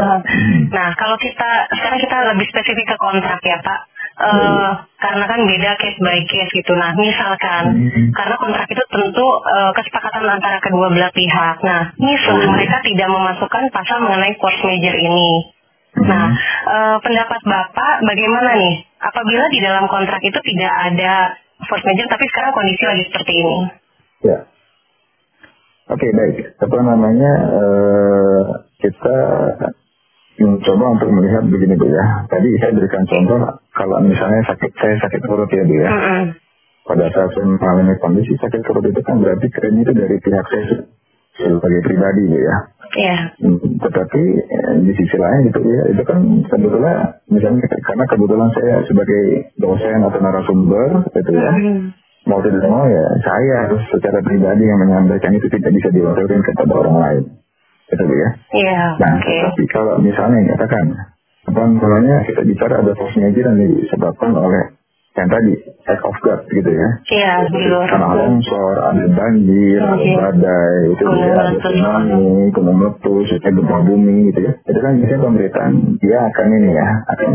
Nah, 0.73 0.89
kalau 0.97 1.17
kita 1.21 1.51
sekarang 1.77 2.01
kita 2.01 2.17
lebih 2.33 2.47
spesifik 2.49 2.87
ke 2.89 2.97
kontrak 2.97 3.41
ya 3.45 3.61
Pak. 3.61 3.92
Uh, 4.13 4.71
karena 5.01 5.25
kan 5.25 5.41
beda 5.41 5.71
case 5.81 5.99
by 5.99 6.21
case 6.29 6.53
gitu. 6.53 6.73
Nah, 6.77 6.93
misalkan 6.95 7.89
hmm. 7.89 8.13
karena 8.13 8.37
kontrak 8.37 8.69
itu 8.69 8.85
tentu 8.93 9.25
uh, 9.25 9.73
kesepakatan 9.73 10.29
antara 10.29 10.61
kedua 10.61 10.93
belah 10.93 11.11
pihak. 11.11 11.57
Nah, 11.65 11.97
misal 11.97 12.37
hmm. 12.39 12.53
mereka 12.53 12.77
tidak 12.85 13.09
memasukkan 13.09 13.65
pasal 13.73 14.05
mengenai 14.05 14.37
force 14.37 14.61
major 14.69 14.95
ini. 14.95 15.31
Hmm. 15.97 16.07
Nah, 16.07 16.29
uh, 16.69 16.97
pendapat 17.01 17.41
Bapak 17.41 17.95
bagaimana 18.05 18.51
nih? 18.61 18.77
Apabila 19.03 19.45
di 19.51 19.59
dalam 19.65 19.85
kontrak 19.91 20.23
itu 20.23 20.39
tidak 20.39 20.73
ada 20.93 21.35
force 21.67 21.85
major, 21.89 22.07
tapi 22.07 22.25
sekarang 22.29 22.53
kondisi 22.55 22.85
lagi 22.85 23.03
seperti 23.09 23.33
ini. 23.33 23.59
Ya. 24.23 24.39
Oke, 25.91 25.99
okay, 25.99 26.11
baik. 26.15 26.37
Apa 26.63 26.77
namanya? 26.79 27.33
Uh, 27.51 28.43
kita 28.79 29.19
mencoba 30.41 30.85
untuk 30.97 31.09
melihat 31.13 31.45
begini 31.45 31.75
Bu 31.77 31.87
ya. 31.93 32.25
Tadi 32.29 32.49
saya 32.57 32.73
berikan 32.73 33.05
contoh 33.05 33.41
kalau 33.77 33.97
misalnya 34.01 34.41
sakit 34.49 34.71
saya 34.81 34.97
sakit 35.05 35.21
perut 35.21 35.51
ya 35.53 35.65
Bu 35.69 35.75
ya. 35.77 35.89
Uh 35.89 35.97
-uh. 35.97 36.25
Pada 36.83 37.07
saat 37.13 37.31
saya 37.37 37.47
mengalami 37.47 37.95
kondisi 38.01 38.33
sakit 38.41 38.61
perut 38.65 38.85
itu 38.89 39.01
kan 39.05 39.21
berarti 39.21 39.47
keren 39.53 39.83
itu 39.85 39.93
dari 39.93 40.17
pihak 40.17 40.47
saya 40.49 40.89
sebagai 41.37 41.81
pribadi 41.85 42.23
Bu 42.29 42.39
ya. 42.41 42.57
Iya. 42.93 43.17
Yeah. 43.41 43.57
Tetapi 43.81 44.23
eh, 44.37 44.75
di 44.85 44.93
sisi 44.97 45.17
lain 45.17 45.49
gitu 45.49 45.61
ya, 45.65 45.85
itu 45.97 46.03
kan 46.05 46.21
sebetulnya 46.49 47.25
misalnya 47.29 47.65
karena 47.69 48.05
kebetulan 48.05 48.49
saya 48.53 48.75
sebagai 48.85 49.23
dosen 49.61 50.01
atau 50.01 50.21
narasumber 50.21 50.89
gitu 51.13 51.33
ya. 51.37 51.53
Uh 51.53 51.61
-huh. 51.61 51.79
Mau 52.23 52.39
tidak 52.39 52.63
mau 52.71 52.87
ya 52.87 53.05
saya 53.27 53.67
harus 53.67 53.83
secara 53.91 54.23
pribadi 54.23 54.63
yang 54.63 54.79
menyampaikan 54.79 55.35
itu 55.35 55.51
tidak 55.51 55.75
bisa 55.75 55.91
diwakilkan 55.91 56.41
kepada 56.47 56.73
orang 56.79 56.97
lain 57.03 57.42
gitu 57.93 58.05
ya. 58.17 58.31
Iya. 58.57 58.81
Nah, 58.97 59.13
okay. 59.21 59.41
tapi 59.53 59.65
kalau 59.69 60.01
misalnya 60.01 60.57
katakan 60.57 60.85
apa 61.43 61.61
namanya 61.69 62.23
kita 62.25 62.41
bicara 62.47 62.81
ada 62.81 62.93
force 62.97 63.19
major 63.19 63.45
yang 63.51 63.77
disebabkan 63.83 64.33
oleh 64.33 64.73
yang 65.13 65.29
tadi 65.29 65.53
act 65.85 66.05
of 66.09 66.17
God 66.25 66.41
gitu 66.49 66.71
ya. 66.73 66.89
Iya. 67.13 67.35
Karena 67.85 68.09
longsor, 68.17 68.75
ada 68.81 69.05
banjir, 69.13 69.81
ada 69.85 69.97
badai, 70.01 70.77
itu 70.89 71.05
ya, 71.05 71.35
ada 71.37 71.53
tsunami, 71.61 72.49
gunung 72.57 72.77
meletus, 72.81 73.29
ada 73.37 73.51
gempa 73.53 73.79
bumi 73.85 74.33
gitu 74.33 74.41
ya. 74.49 74.53
Itu 74.65 74.79
kan 74.81 74.93
biasanya 74.97 75.21
pemberitaan 75.21 75.73
dia 76.01 76.19
akan 76.33 76.47
ini 76.57 76.71
ya, 76.73 76.89
akan 77.13 77.31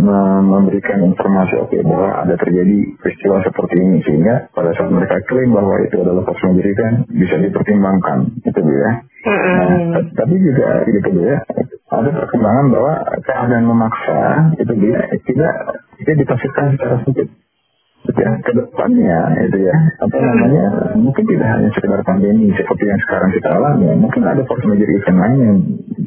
memberikan 0.49 0.99
informasi 1.05 1.53
oke 1.61 1.69
okay, 1.69 1.81
bahwa 1.85 2.09
ada 2.25 2.33
terjadi 2.41 2.77
peristiwa 2.97 3.45
seperti 3.45 3.75
ini 3.77 3.97
sehingga 4.01 4.35
pada 4.57 4.73
saat 4.73 4.89
mereka 4.89 5.21
klaim 5.29 5.53
bahwa 5.53 5.77
itu 5.85 5.95
adalah 6.01 6.25
force 6.25 6.43
major 6.49 6.73
kan 6.73 6.93
bisa 7.13 7.35
dipertimbangkan 7.37 8.19
itu 8.41 8.61
ya. 8.65 8.91
Nah, 9.27 10.01
tapi 10.15 10.33
juga 10.39 10.87
gitu 10.87 11.09
ya, 11.19 11.35
ada 11.93 12.09
perkembangan 12.09 12.65
bahwa 12.73 12.93
keadaan 13.21 13.65
memaksa 13.67 14.21
itu 14.55 14.73
dia 14.81 14.97
tidak 15.29 15.53
tidak 15.99 16.15
ditafsirkan 16.23 16.65
secara 16.77 16.95
sempit 17.03 17.27
ya 18.15 18.31
ke 18.39 18.51
depannya 18.55 19.19
itu 19.43 19.57
ya. 19.67 19.77
Apa 19.99 20.15
namanya? 20.15 20.65
Mungkin 20.95 21.23
tidak 21.27 21.47
hanya 21.51 21.69
sekedar 21.75 22.01
pandemi 22.07 22.47
seperti 22.55 22.83
yang 22.87 23.01
sekarang 23.03 23.29
kita 23.35 23.49
alami. 23.51 23.85
Mungkin 23.99 24.21
ada 24.23 24.41
force 24.47 24.65
major 24.69 24.87
event 24.87 25.17
lain 25.19 25.39
yang 25.41 25.57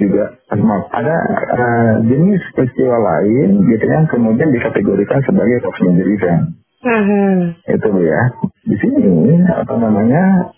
juga 0.01 0.25
maaf 0.57 0.85
ada 0.97 1.17
uh, 1.57 1.93
jenis 2.05 2.41
peristiwa 2.57 2.97
lain 2.97 3.49
gitu 3.69 3.85
yang 3.85 4.05
kemudian 4.09 4.49
dikategorikan 4.55 5.21
sebagai 5.29 5.57
force 5.61 5.83
major 5.85 6.09
event. 6.09 6.43
Mhm. 6.81 7.61
itu 7.69 7.89
ya. 8.09 8.23
Di 8.65 8.77
sini 8.81 9.45
apa 9.53 9.75
namanya 9.77 10.49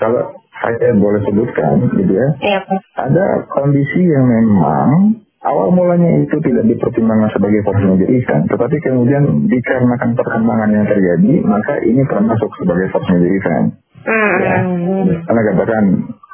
kalau 0.00 0.40
saya 0.56 0.96
boleh 0.96 1.20
sebutkan 1.28 1.84
gitu 1.92 2.12
ya. 2.16 2.28
Pak. 2.64 2.80
ada 2.96 3.44
kondisi 3.52 4.08
yang 4.08 4.24
memang 4.24 5.20
awal 5.44 5.68
mulanya 5.74 6.24
itu 6.24 6.36
tidak 6.40 6.64
dipertimbangkan 6.64 7.30
sebagai 7.36 7.60
force 7.66 7.84
major 7.84 8.08
event, 8.08 8.42
tetapi 8.48 8.76
kemudian 8.80 9.22
dikarenakan 9.50 10.10
perkembangan 10.16 10.70
yang 10.72 10.86
terjadi, 10.88 11.32
maka 11.44 11.74
ini 11.84 12.02
termasuk 12.08 12.50
sebagai 12.56 12.86
force 12.94 13.08
major 13.12 13.30
event. 13.30 13.66
Ya. 14.06 14.56
Mhm. 14.62 15.26
Karena 15.26 15.40
katakan 15.52 15.84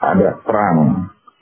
ada 0.02 0.28
perang. 0.44 0.78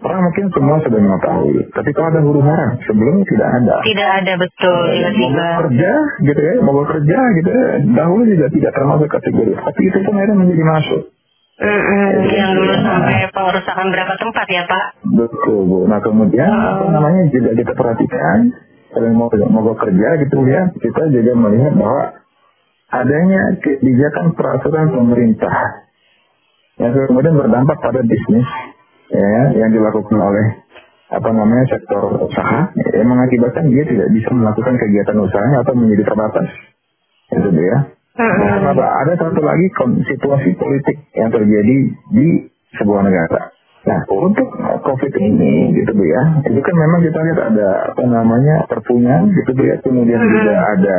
Perang 0.00 0.24
mungkin 0.24 0.48
semua 0.56 0.80
sudah 0.80 0.96
mengetahui, 0.96 1.60
tapi 1.76 1.92
kalau 1.92 2.08
ada 2.08 2.20
huru 2.24 2.40
hara, 2.40 2.72
sebelumnya 2.88 3.20
tidak 3.28 3.48
ada. 3.52 3.74
Tidak 3.84 4.10
ada 4.24 4.32
betul 4.40 4.80
tiba-tiba. 4.96 5.44
Mogok 5.44 5.60
kerja 5.68 5.92
gitu 6.24 6.40
ya, 6.40 6.54
mogok 6.64 6.86
kerja 6.88 7.18
gitu 7.36 7.50
ya, 7.52 7.64
dahulu 8.00 8.22
juga 8.24 8.46
tidak 8.48 8.72
termasuk 8.72 9.08
kategori, 9.12 9.52
tapi 9.60 9.80
itu 9.84 9.98
pun 10.00 10.12
akhirnya 10.16 10.36
menjadi 10.40 10.64
masuk. 10.64 11.02
Mhm. 11.60 12.24
Yang 12.32 12.52
dulu 12.56 12.74
sampai 12.80 13.28
pengerusakan 13.36 13.86
berapa 13.92 14.14
tempat 14.16 14.46
ya 14.48 14.62
Pak? 14.64 14.84
Betul 15.12 15.60
Bu. 15.68 15.78
Nah 15.84 16.00
kemudian 16.00 16.48
apa 16.48 16.88
namanya 16.88 17.28
juga 17.28 17.52
kita 17.52 17.72
perhatikan 17.76 18.48
kalau 18.90 19.12
mau 19.12 19.28
mau 19.28 19.76
kerja 19.76 20.08
gitu 20.24 20.36
ya 20.48 20.72
kita 20.72 21.02
juga 21.12 21.32
melihat 21.36 21.72
bahwa 21.76 22.16
adanya 22.90 23.60
kebijakan 23.60 24.34
peraturan 24.34 24.88
pemerintah 24.90 25.86
yang 26.80 26.96
kemudian 26.96 27.36
berdampak 27.36 27.76
pada 27.78 28.00
bisnis 28.02 28.48
ya 29.12 29.52
yang 29.60 29.70
dilakukan 29.70 30.16
oleh 30.16 30.46
apa 31.10 31.28
namanya 31.28 31.66
sektor 31.68 32.24
usaha 32.24 32.72
yang 32.94 33.08
mengakibatkan 33.10 33.68
dia 33.68 33.84
tidak 33.84 34.08
bisa 34.14 34.30
melakukan 34.32 34.74
kegiatan 34.78 35.16
usahanya 35.18 35.58
atau 35.66 35.74
menjadi 35.76 36.02
terbatas 36.06 36.48
itu 37.30 37.48
dia. 37.52 37.99
Nah, 38.18 38.32
kenapa? 38.34 38.84
Ada 39.06 39.12
satu 39.16 39.40
lagi 39.40 39.66
situasi 40.06 40.50
politik 40.58 40.96
yang 41.14 41.30
terjadi 41.30 41.76
di 42.10 42.28
sebuah 42.74 43.06
negara. 43.06 43.54
Nah, 43.80 44.00
untuk 44.12 44.44
COVID 44.60 45.12
ini, 45.16 45.72
gitu 45.72 45.96
Bu 45.96 46.04
ya, 46.04 46.22
itu 46.44 46.60
kan 46.60 46.74
memang 46.76 47.00
kita 47.00 47.16
lihat 47.16 47.40
ada 47.48 47.68
apa 47.88 48.02
namanya 48.04 48.68
perpunya, 48.68 49.24
gitu 49.24 49.50
Bu 49.56 49.62
ya, 49.64 49.76
kemudian 49.80 50.20
juga 50.20 50.54
ada 50.58 50.98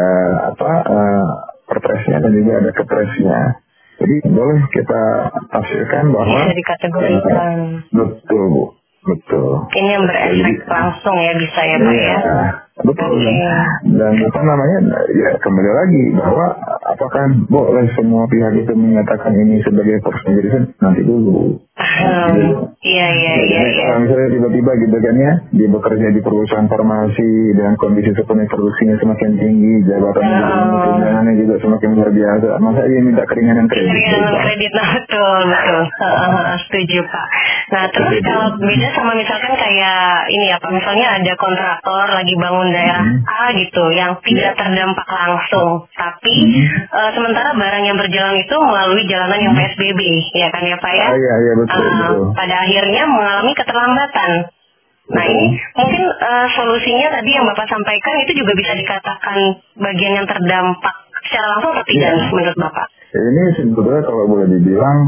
apa 0.50 0.72
uh, 0.90 1.26
perpresnya 1.70 2.18
dan 2.26 2.32
juga 2.34 2.54
ada 2.58 2.72
kepresnya. 2.74 3.40
Jadi 4.02 4.16
boleh 4.34 4.66
kita 4.74 5.02
tafsirkan 5.54 6.10
bahwa 6.10 6.26
Bisa 6.42 6.58
dikategorikan. 6.58 7.50
betul 7.94 8.44
Bu, 8.50 8.64
betul. 9.06 9.70
Ini 9.78 9.90
yang 9.94 10.04
berefek 10.10 10.58
langsung 10.66 11.16
ya 11.22 11.34
bisa 11.38 11.62
ya 11.62 11.78
Pak 11.78 11.94
ya? 11.94 12.02
Iya, 12.02 12.18
betul. 12.78 13.12
Oke. 13.12 13.32
Dan 13.92 14.14
apa 14.16 14.40
namanya, 14.42 14.78
ya 15.12 15.30
kembali 15.38 15.72
lagi 15.72 16.04
bahwa 16.16 16.46
apakah 16.88 17.24
boleh 17.46 17.86
semua 17.94 18.24
pihak 18.26 18.54
itu 18.58 18.74
menyatakan 18.74 19.36
ini 19.36 19.60
sebagai 19.62 20.00
event? 20.00 20.68
nanti 20.80 21.02
dulu. 21.04 21.60
Hmm, 21.72 22.72
Iya 22.82 23.08
iya 23.10 23.34
iya 23.42 23.60
Jadi 23.62 23.72
iya. 23.74 23.84
kalau 23.86 24.00
misalnya 24.02 24.30
tiba-tiba 24.32 24.72
gitu 24.78 24.98
kan 24.98 25.16
ya, 25.18 25.34
dia 25.50 25.68
bekerja 25.70 26.08
di 26.10 26.22
perusahaan 26.22 26.66
farmasi 26.66 27.30
dengan 27.54 27.74
kondisi 27.76 28.12
sepenuhnya 28.12 28.50
produksinya 28.50 28.96
semakin 28.98 29.30
tinggi, 29.36 29.74
jabatan 29.86 30.24
Oh. 30.32 30.82
tunjangannya 30.98 31.34
juga 31.38 31.56
semakin 31.60 31.90
luar 31.94 32.10
biasa, 32.10 32.48
masa 32.58 32.82
dia 32.86 33.02
minta 33.02 33.24
keringanan 33.26 33.66
kredit? 33.66 33.90
Keringanan 33.90 34.36
kredit 34.42 34.72
nah 34.72 34.88
betul 34.94 35.40
betul 35.46 35.82
Heeh, 36.02 36.54
setuju 36.66 37.00
pak. 37.06 37.28
Nah 37.72 37.84
terus 37.90 38.14
kalau 38.22 38.48
beda 38.58 38.88
sama 38.92 39.12
misalkan 39.16 39.54
kayak 39.56 40.02
ini 40.28 40.46
ya 40.50 40.58
pak 40.58 40.72
misalnya 40.72 41.08
ada 41.18 41.34
kontraktor 41.38 42.06
lagi 42.10 42.34
bangun 42.36 42.61
daerah 42.70 43.02
A 43.26 43.50
gitu 43.58 43.84
yang 43.90 44.14
tidak 44.22 44.54
terdampak 44.54 45.08
langsung 45.10 45.90
tapi 45.98 46.36
eh, 46.86 47.10
sementara 47.18 47.58
barang 47.58 47.84
yang 47.90 47.98
berjalan 47.98 48.38
itu 48.38 48.56
melalui 48.62 49.04
jalanan 49.10 49.40
yang 49.42 49.54
PSBB 49.58 50.02
ya 50.38 50.54
kan 50.54 50.62
ya 50.62 50.78
pak 50.78 50.94
ya? 50.94 51.08
Ah, 51.10 51.18
iya, 51.18 51.34
iya, 51.42 51.54
betul, 51.58 51.82
Eh, 51.82 51.90
betul. 51.90 52.26
pada 52.38 52.56
akhirnya 52.62 53.04
mengalami 53.10 53.52
keterlambatan. 53.58 54.32
Nah 55.12 55.26
ini 55.26 55.46
mungkin 55.74 56.04
eh, 56.06 56.48
solusinya 56.54 57.08
tadi 57.10 57.30
yang 57.34 57.46
bapak 57.50 57.66
sampaikan 57.66 58.16
itu 58.22 58.32
juga 58.38 58.54
bisa 58.54 58.78
dikatakan 58.78 59.38
bagian 59.82 60.14
yang 60.22 60.28
terdampak 60.30 60.96
secara 61.26 61.46
langsung 61.58 61.72
atau 61.74 61.86
tidak 61.90 62.10
nih 62.22 62.28
menurut 62.30 62.58
bapak? 62.62 62.88
Ini 63.12 63.44
sebetulnya 63.58 64.02
kalau 64.06 64.24
boleh 64.30 64.48
dibilang 64.48 65.00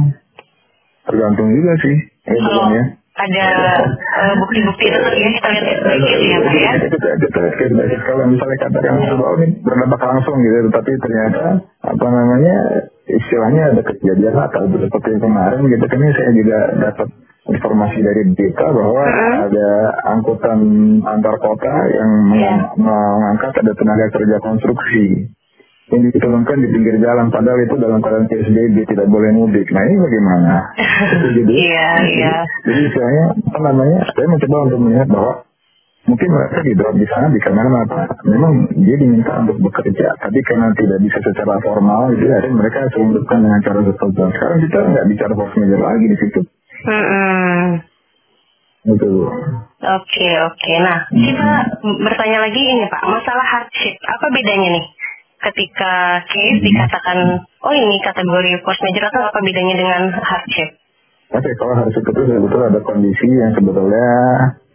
tergantung 1.04 1.52
juga 1.52 1.74
sih, 1.84 1.96
ya, 2.28 2.36
ya. 2.72 2.84
Ada 3.14 3.46
eh, 3.94 4.34
bukti-bukti 4.42 4.86
itu 4.90 4.98
ya 4.98 5.30
kita 5.38 5.48
lihat 5.54 5.66
ya 5.70 6.38
pak 6.42 6.54
ya. 6.58 6.72
Kita 6.82 7.08
kita 7.30 7.96
kalau 8.10 8.26
misalnya 8.26 8.58
katakan 8.58 8.94
bahwa 9.22 9.38
ini 9.38 9.48
berdampak 9.62 10.02
langsung 10.02 10.36
gitu, 10.42 10.58
tetapi 10.74 10.92
ternyata 10.98 11.44
apa 11.86 12.06
namanya 12.10 12.56
istilahnya 13.06 13.62
ada 13.76 13.82
kejadian 13.86 14.34
atau 14.34 14.66
seperti 14.66 15.08
yang 15.14 15.22
kemarin 15.22 15.62
gitu 15.70 15.86
kan 15.86 16.00
saya 16.02 16.32
juga 16.34 16.60
dapat 16.90 17.08
informasi 17.54 17.98
dari 18.00 18.22
berita 18.34 18.66
bahwa 18.72 19.04
ada 19.46 19.70
angkutan 20.16 20.60
antar 21.04 21.36
kota 21.38 21.74
yang 21.92 22.12
meng- 22.32 22.66
mengangkat 22.80 23.52
ada 23.62 23.74
tenaga 23.76 24.06
kerja 24.16 24.38
konstruksi 24.40 25.06
yang 25.94 26.02
diturunkan 26.10 26.58
di 26.58 26.68
pinggir 26.74 26.96
jalan 26.98 27.30
padahal 27.30 27.60
itu 27.62 27.76
dalam 27.78 28.02
keadaan 28.02 28.26
PSBB 28.26 28.82
tidak 28.90 29.08
boleh 29.14 29.30
mudik. 29.30 29.70
Nah 29.70 29.84
ini 29.86 29.98
bagaimana? 30.02 30.54
Jadi, 31.38 31.52
Iya 31.54 31.90
iya. 32.10 32.36
jadi 32.66 32.82
istilahnya 32.90 33.26
apa 33.54 33.60
namanya? 33.62 34.00
Saya 34.10 34.26
mencoba 34.26 34.58
untuk 34.66 34.80
melihat 34.82 35.08
bahwa 35.14 35.34
mungkin 36.04 36.30
mereka 36.34 36.58
di 36.66 36.74
drop 36.74 36.96
di 36.98 37.08
sana 37.08 37.30
dikarenakan 37.30 37.76
apa? 37.86 38.00
Memang 38.26 38.52
dia 38.74 38.96
diminta 38.98 39.38
untuk 39.46 39.62
bekerja, 39.62 40.08
tapi 40.18 40.40
karena 40.44 40.74
tidak 40.74 41.00
bisa 41.00 41.18
secara 41.22 41.62
formal, 41.62 42.10
jadi 42.18 42.42
akhirnya 42.42 42.58
mereka 42.58 42.80
selundupkan 42.92 43.40
dengan 43.40 43.60
cara 43.62 43.80
seperti 43.86 44.10
itu. 44.10 44.24
Sekarang 44.34 44.58
kita 44.66 44.78
nggak 44.82 45.06
bicara 45.14 45.34
force 45.38 45.56
major 45.62 45.80
lagi 45.80 46.06
di 46.10 46.18
situ. 46.18 46.40
Mm-mm. 46.84 47.64
Gitu. 48.84 49.12
Oke 49.84 50.28
oke. 50.44 50.74
Nah 50.84 50.98
kita 51.08 51.48
bertanya 52.04 52.38
lagi 52.44 52.60
ini 52.60 52.84
pak 52.92 53.04
masalah 53.08 53.46
hardship 53.48 53.96
apa 54.04 54.26
bedanya 54.32 54.70
nih? 54.76 54.86
Ketika 55.44 56.24
case 56.24 56.60
dikatakan 56.64 57.18
oh 57.44 57.74
ini 57.76 58.00
kategori 58.00 58.64
force 58.64 58.80
major 58.80 59.12
atau 59.12 59.28
apa 59.28 59.40
bedanya 59.44 59.76
dengan 59.76 60.02
hardship? 60.16 60.80
Oke, 61.34 61.50
kalau 61.58 61.74
harus 61.74 61.92
itu 61.98 62.12
sebetulnya 62.14 62.68
ada 62.70 62.82
kondisi 62.86 63.28
yang 63.28 63.52
sebetulnya 63.58 64.08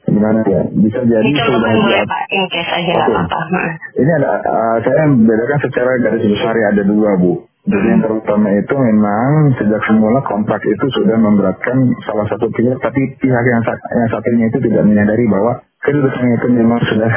gimana 0.09 0.41
ya? 0.43 0.63
Bisa 0.75 1.01
jadi 1.07 1.23
Dicontohkan 1.23 1.73
sudah 1.73 1.85
boleh 1.87 2.03
pak 2.05 2.23
in 2.35 2.45
case 2.51 2.73
aja 2.73 2.93
Oke. 2.99 3.05
apa-apa. 3.15 3.39
Hmm. 3.49 3.71
Ini 3.97 4.11
ada, 4.19 4.29
uh, 4.43 4.77
saya 4.83 5.07
membedakan 5.07 5.59
secara 5.63 5.91
garis 6.03 6.25
besar 6.27 6.53
ya 6.59 6.67
ada 6.75 6.83
dua 6.83 7.11
bu. 7.17 7.33
Jadi 7.69 7.85
yang 7.85 8.01
terutama 8.01 8.49
itu 8.57 8.75
memang 8.81 9.29
sejak 9.61 9.83
semula 9.85 10.25
kontrak 10.25 10.65
itu 10.65 10.87
sudah 10.97 11.21
memberatkan 11.21 11.77
salah 12.09 12.25
satu 12.33 12.49
pihak, 12.49 12.81
tapi 12.81 13.01
pihak 13.21 13.45
yang, 13.45 13.61
yang 13.69 14.09
satunya 14.09 14.49
itu 14.49 14.59
tidak 14.65 14.89
menyadari 14.89 15.25
bahwa 15.29 15.61
kedudukannya 15.85 16.37
itu 16.41 16.49
memang 16.49 16.81
sudah 16.89 17.13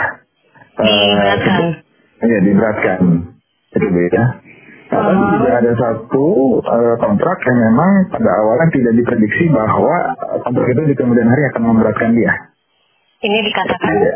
uh, 0.76 0.86
Diberatkan. 0.86 1.60
Iya 2.22 2.40
diberatkan. 2.46 3.00
Itu 3.72 3.88
beda. 3.88 4.24
Nah, 4.92 5.00
tapi 5.08 5.24
juga 5.40 5.50
ada 5.56 5.72
satu 5.72 6.26
uh, 6.60 6.96
kontrak 7.00 7.38
yang 7.48 7.58
memang 7.72 8.12
pada 8.12 8.28
awalnya 8.44 8.68
tidak 8.76 8.94
diprediksi 9.00 9.48
bahwa 9.48 9.96
uh, 10.20 10.40
kontrak 10.44 10.68
itu 10.68 10.82
di 10.84 10.96
kemudian 11.00 11.32
hari 11.32 11.48
akan 11.48 11.62
memberatkan 11.64 12.12
dia. 12.12 12.32
Ini 13.24 13.38
dikatakan 13.48 13.92
Iya. 13.96 14.16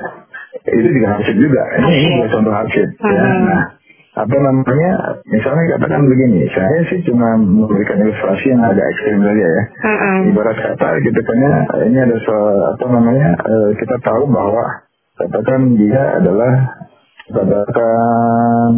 Itu 0.66 0.88
juga 0.92 1.08
hardship 1.16 1.38
juga. 1.40 1.62
Ini, 1.80 1.92
ini 1.96 2.10
juga 2.20 2.28
contoh 2.36 2.54
hardship. 2.56 2.88
Ya. 3.00 3.08
Hmm. 3.24 3.44
Nah, 3.48 3.64
apa 4.16 4.36
namanya? 4.40 4.92
Misalnya 5.28 5.64
katakan 5.76 6.04
begini, 6.08 6.48
saya 6.52 6.80
sih 6.88 7.00
cuma 7.08 7.36
memberikan 7.36 8.00
ilustrasi 8.00 8.48
yang 8.52 8.64
agak 8.64 8.88
ekstrim 8.88 9.20
saja 9.24 9.48
ya. 9.48 9.64
Mm-mm. 9.84 10.18
Ibarat 10.32 10.58
kata 10.60 10.88
gitu 11.04 11.20
kan 11.20 11.38
ya, 11.40 11.54
ini 11.88 11.98
ada 12.00 12.18
se- 12.20 12.64
apa 12.76 12.86
namanya? 12.92 13.28
eh, 13.36 13.70
kita 13.76 13.96
tahu 14.04 14.24
bahwa 14.32 14.64
katakan 15.20 15.76
dia 15.76 16.20
adalah 16.20 16.52
katakan 17.28 18.72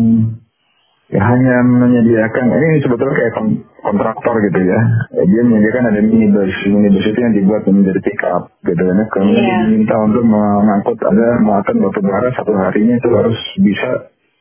ya 1.08 1.22
hanya 1.24 1.64
menyediakan 1.64 2.46
ini 2.52 2.84
sebetulnya 2.84 3.16
kayak 3.16 3.34
kon- 3.36 3.64
kontraktor 3.80 4.36
gitu 4.44 4.60
ya. 4.60 4.80
Eh, 5.16 5.26
Dia 5.26 5.42
menyediakan 5.44 5.84
ada 5.92 6.02
minibus, 6.04 6.52
minibus 6.68 7.06
itu 7.08 7.20
yang 7.20 7.32
dibuat 7.32 7.64
menjadi 7.64 8.00
pick 8.04 8.22
up 8.28 8.52
gitu 8.62 8.82
kan. 8.82 8.96
ya. 9.00 9.06
Kemudian 9.08 9.44
Iya. 9.44 9.58
diminta 9.72 9.96
untuk 10.04 10.24
mengangkut 10.28 11.00
ada 11.00 11.28
muatan 11.40 11.76
batu 11.80 12.00
bara 12.04 12.30
satu 12.36 12.52
harinya 12.56 12.96
itu 13.00 13.10
harus 13.16 13.40
bisa 13.64 13.90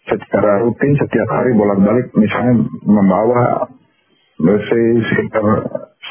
secara 0.06 0.62
rutin 0.62 0.94
setiap 0.94 1.28
hari 1.30 1.50
bolak-balik 1.54 2.14
misalnya 2.14 2.62
membawa 2.82 3.66
say 4.38 4.84
sekitar 5.02 5.46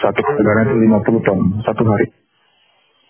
satu 0.01 0.19
kendaraan 0.19 0.67
itu 0.67 0.77
50 0.83 1.19
ton 1.23 1.39
satu 1.63 1.83
hari. 1.87 2.07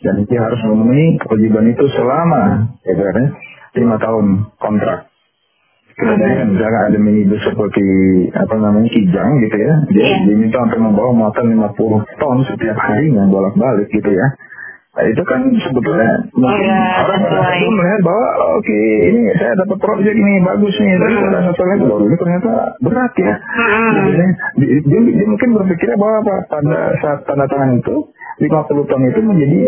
dan 0.03 0.21
dia 0.29 0.37
harus 0.37 0.59
memenuhi 0.69 1.17
kewajiban 1.17 1.65
itu 1.65 1.81
selama 1.89 2.67
ya 2.85 2.93
kan 2.93 3.15
ya, 3.15 3.27
lima 3.79 3.95
tahun 3.97 4.25
kontrak. 4.61 5.09
Bayangkan 5.95 6.47
misalkan 6.51 6.81
ada 6.91 6.97
minibus 6.99 7.39
seperti 7.39 7.85
apa 8.35 8.55
namanya 8.59 8.89
kijang 8.91 9.39
gitu 9.39 9.55
ya, 9.55 9.73
dia 9.87 10.03
Iya. 10.03 10.17
diminta 10.27 10.59
untuk 10.59 10.83
membawa 10.83 11.11
muatan 11.15 11.55
50 11.55 12.03
ton 12.19 12.37
setiap 12.43 12.75
harinya 12.75 13.23
bolak-balik 13.31 13.87
gitu 13.87 14.11
ya. 14.11 14.27
Nah, 14.95 15.03
itu 15.07 15.23
kan 15.23 15.39
sebetulnya 15.59 16.07
mungkin 16.31 16.67
Iya, 16.67 17.03
orang 17.03 17.19
itu 17.51 17.67
melihat 17.67 18.01
bahwa 18.03 18.27
oke 18.55 18.79
ini 19.07 19.21
saya 19.35 19.51
dapat 19.59 19.77
proyek 19.79 20.15
ini 20.15 20.33
bagus 20.39 20.75
nih 20.79 20.95
tapi 20.95 21.15
pada 21.19 21.39
satu 21.47 21.63
lagi 21.63 21.83
baru 21.83 22.03
ini 22.07 22.15
ternyata 22.15 22.51
berat 22.79 23.13
ya. 23.15 23.33
Mm-mm. 23.35 23.91
Jadi, 23.95 24.25
dia, 24.55 24.79
dia, 24.87 24.99
dia 25.19 25.27
mungkin 25.27 25.49
berpikirnya 25.51 25.97
bahwa 25.99 26.15
apa, 26.23 26.35
pada 26.47 26.77
saat 26.99 27.19
tanda 27.23 27.43
tangan 27.47 27.75
itu 27.75 27.95
50 28.39 28.87
ton 28.87 29.01
itu 29.03 29.19
menjadi 29.19 29.59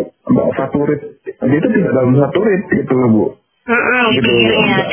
satu 0.60 0.80
rit 0.84 1.02
itu 1.28 1.68
tidak 1.72 1.92
dalam 1.92 2.16
satu 2.20 2.40
rit 2.44 2.64
gitu 2.68 2.96
bu. 3.12 3.26
Mm-mm, 3.68 4.04
di 4.16 4.20
Gitu. 4.24 4.32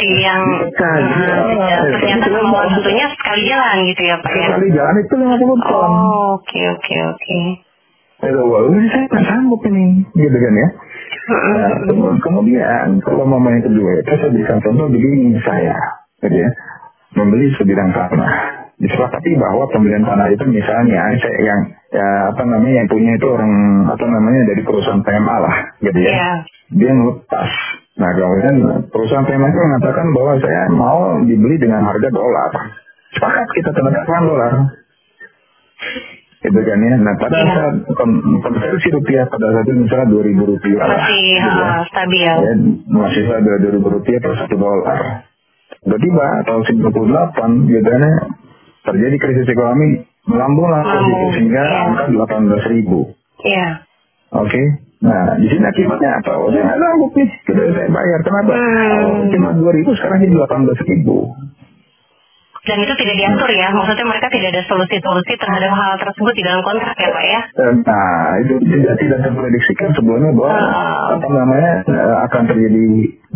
sih 0.02 0.12
yang 0.18 0.42
Bukan, 0.66 1.00
Mm, 1.00 1.22
iya. 1.54 1.78
ya, 1.78 1.78
ternyata 1.94 2.26
kalau- 2.26 2.66
satunya 2.74 3.06
sekali 3.14 3.42
jalan 3.46 3.76
gitu 3.86 4.02
ya 4.02 4.16
Pak 4.18 4.32
ya. 4.34 4.46
Sekali 4.50 4.68
jalan 4.74 4.94
itu 4.98 5.14
50 5.14 5.56
ton. 5.62 5.90
Oh, 5.94 6.34
oke 6.34 6.60
oke 6.74 6.94
oke. 7.06 7.38
Itu, 8.24 8.40
wah 8.42 8.60
ini 8.66 8.86
saya 8.88 9.04
nggak 9.06 9.24
sanggup 9.24 9.60
ini, 9.68 9.86
gitu 10.12 10.36
kan 10.36 10.54
ya. 10.54 10.68
Nah, 11.24 11.70
ke- 11.86 12.18
kemudian 12.20 12.88
kalau 13.00 13.24
mama 13.24 13.48
yang 13.52 13.62
kedua 13.62 13.90
itu 13.96 14.10
saya 14.10 14.28
berikan 14.28 14.58
contoh 14.58 14.86
begini 14.88 15.38
saya, 15.40 15.76
gitu 16.18 16.34
ya, 16.34 16.50
membeli 17.14 17.54
sebidang 17.54 17.90
tanah. 17.90 18.32
Disepakati 18.74 19.38
bahwa 19.38 19.70
pembelian 19.70 20.02
tanah 20.02 20.26
itu 20.28 20.42
misalnya 20.44 21.14
saya 21.14 21.38
yang 21.40 21.60
ya, 21.90 22.06
apa 22.26 22.42
namanya 22.42 22.82
yang 22.82 22.88
punya 22.90 23.14
itu 23.14 23.26
orang 23.28 23.52
apa 23.86 24.02
namanya 24.02 24.50
dari 24.50 24.60
perusahaan 24.60 24.98
PMA 24.98 25.36
lah, 25.38 25.56
gitu 25.78 25.98
ya. 26.00 26.10
Iya. 26.10 26.32
Dia 26.74 26.92
melepas. 26.92 27.50
Nah 27.94 28.10
kemudian 28.10 28.56
perusahaan 28.90 29.22
itu 29.22 29.60
mengatakan 29.62 30.06
bahwa 30.10 30.32
saya 30.42 30.62
mau 30.74 31.22
dibeli 31.22 31.56
dengan 31.62 31.86
harga 31.86 32.08
dolar. 32.10 32.50
Sepakat 33.14 33.46
kita 33.54 33.70
tanda 33.70 34.02
dolar. 34.02 34.52
Gitu 36.42 36.60
kan 36.60 36.78
ya. 36.82 36.94
Nah 37.00 37.14
pada 37.16 37.38
Iya. 37.40 37.54
saat 37.54 37.74
kon- 37.94 38.20
konversi 38.42 38.88
rupiah 38.92 39.24
pada 39.30 39.46
saat 39.48 39.64
itu 39.64 39.80
misalnya 39.80 40.06
2000 40.10 40.42
rupiah 40.44 40.82
lah. 40.84 41.00
Masih 41.00 41.22
gitu 41.38 41.60
ya. 41.62 41.72
stabil. 41.88 42.20
Ya, 42.26 42.52
masih 42.90 43.22
ada 43.30 43.52
2000 43.62 43.88
rupiah 43.88 44.18
per 44.20 44.32
satu 44.42 44.54
dolar. 44.58 45.00
Tiba-tiba 45.84 46.26
tahun 46.44 46.62
98 46.64 47.68
gitu 47.68 47.84
kan 47.84 48.00
ya, 48.02 48.12
terjadi 48.88 49.16
krisis 49.20 49.48
ekonomi 49.48 50.04
melambung 50.24 50.68
lah 50.72 50.80
gitu, 50.84 51.16
sehingga 51.36 51.60
iya. 51.60 51.80
angka 51.88 52.04
18 52.08 52.72
ribu. 52.72 53.12
Iya. 53.44 53.68
Oke. 54.34 54.62
Nah, 55.04 55.36
di 55.36 55.46
sini 55.52 55.64
akibatnya 55.68 56.10
apa? 56.16 56.32
Oh, 56.40 56.48
saya 56.48 56.64
nggak 56.64 56.80
sanggup 56.80 57.12
nih. 57.12 57.28
Kita 57.44 57.60
saya 57.76 57.88
bayar. 57.92 58.18
Kenapa? 58.24 58.52
Hmm. 58.56 59.04
Oh, 59.04 59.12
cuma 59.28 59.48
2000 59.52 59.98
sekarang 60.00 60.18
jadi 60.24 60.32
18 60.32 60.80
ribu. 60.88 61.16
Dan 62.64 62.80
itu 62.80 62.96
tidak 62.96 63.16
diatur 63.20 63.50
ya, 63.52 63.68
maksudnya 63.76 64.08
mereka 64.08 64.32
tidak 64.32 64.56
ada 64.56 64.64
solusi-solusi 64.64 65.36
terhadap 65.36 65.68
hal 65.68 66.00
tersebut 66.00 66.32
di 66.32 66.40
dalam 66.40 66.64
kontrak 66.64 66.96
ya 66.96 67.12
Pak 67.12 67.24
ya? 67.28 67.40
Nah, 67.84 68.40
itu 68.40 68.54
tidak 68.64 68.94
tidak 68.96 69.18
terprediksikan 69.20 69.92
sebelumnya 69.92 70.32
bahwa 70.32 70.56
Ah. 70.64 71.12
apa 71.12 71.28
namanya 71.28 71.72
eh, 71.84 72.16
akan 72.24 72.42
terjadi 72.48 72.84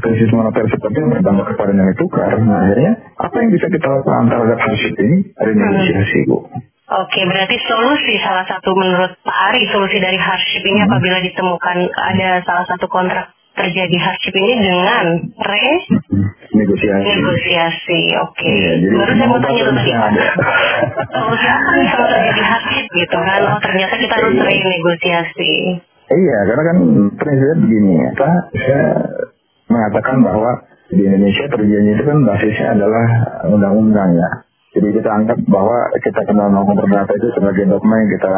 krisis 0.00 0.32
moneter 0.32 0.64
seperti 0.72 0.96
yang 0.96 1.12
berdampak 1.12 1.44
kepada 1.52 1.76
nilai 1.76 1.92
tukar. 2.00 2.40
Nah, 2.40 2.56
akhirnya 2.64 2.92
apa 3.20 3.36
yang 3.44 3.50
bisa 3.52 3.66
kita 3.68 3.84
lakukan 3.84 4.32
terhadap 4.32 4.58
hardship 4.64 4.96
ini? 4.96 5.16
Ada 5.36 5.50
negosiasi, 5.52 6.18
Bu. 6.24 6.36
Oke, 6.88 7.20
berarti 7.22 7.56
solusi 7.60 8.16
salah 8.18 8.48
satu 8.48 8.72
menurut 8.72 9.12
Pak 9.20 9.38
Ari, 9.52 9.68
solusi 9.68 10.00
dari 10.00 10.16
hardship 10.16 10.64
ini 10.64 10.80
Hmm. 10.80 10.88
apabila 10.88 11.20
ditemukan 11.20 11.76
ada 11.92 12.40
salah 12.42 12.64
satu 12.64 12.88
kontrak 12.88 13.28
terjadi 13.52 13.96
hardship 13.98 14.32
ini 14.32 14.54
dengan 14.56 15.04
re 15.36 15.68
Negosiasi. 16.48 17.04
negosiasi. 17.04 18.00
Oke. 18.18 18.48
Iya, 18.48 18.72
jadi 18.80 18.94
Baru 18.94 19.12
saya 19.12 19.28
mau 19.28 19.36
tanya 19.38 19.62
tuh 19.62 19.74
tadi. 19.76 19.90
Solusi 21.12 21.46
apa 21.46 21.70
nih 21.76 21.88
kalau 21.90 22.08
terjadi 22.08 22.42
hardship 22.42 22.86
gitu 22.88 23.18
kan? 23.18 23.40
Oh 23.44 23.58
ternyata 23.60 23.94
kita 23.94 24.14
harus 24.16 24.32
Iya. 24.32 24.44
renegosiasi. 24.48 25.52
Iya, 26.08 26.38
karena 26.48 26.62
kan 26.64 26.76
prinsipnya 27.14 27.56
begini 27.60 27.90
ya. 27.94 28.06
Apa, 28.16 28.28
saya 28.56 28.82
mengatakan 29.68 30.16
bahwa 30.24 30.50
di 30.88 31.04
Indonesia 31.04 31.44
perjanjian 31.46 31.92
itu 31.92 32.02
kan 32.02 32.18
basisnya 32.24 32.68
adalah 32.72 33.04
undang-undang 33.44 34.16
ya. 34.16 34.28
Jadi 34.78 34.88
kita 34.94 35.10
anggap 35.10 35.38
bahwa 35.50 35.90
kita 35.98 36.20
kenal 36.22 36.54
hukum 36.62 36.78
perdata 36.78 37.10
itu 37.18 37.28
sebagai 37.34 37.66
dogma 37.66 37.98
yang 37.98 38.10
kita 38.14 38.34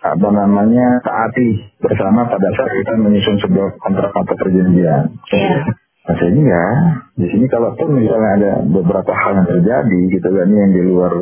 apa 0.00 0.28
namanya 0.30 1.02
taati 1.02 1.74
bersama 1.82 2.24
pada 2.30 2.48
saat 2.54 2.70
kita 2.70 2.92
menyusun 3.02 3.36
sebuah 3.42 3.68
kontrak 3.82 4.14
atau 4.14 4.34
perjanjian. 4.38 5.10
Iya. 5.34 5.58
Nah, 6.06 6.16
sehingga 6.16 6.62
di 7.18 7.26
sini 7.28 7.46
kalaupun 7.50 7.98
misalnya 7.98 8.30
ada 8.38 8.52
beberapa 8.64 9.12
hal 9.12 9.42
yang 9.42 9.48
terjadi 9.50 10.00
gitu 10.14 10.28
kan 10.32 10.48
yang 10.48 10.72
di 10.72 10.82
luar 10.86 11.12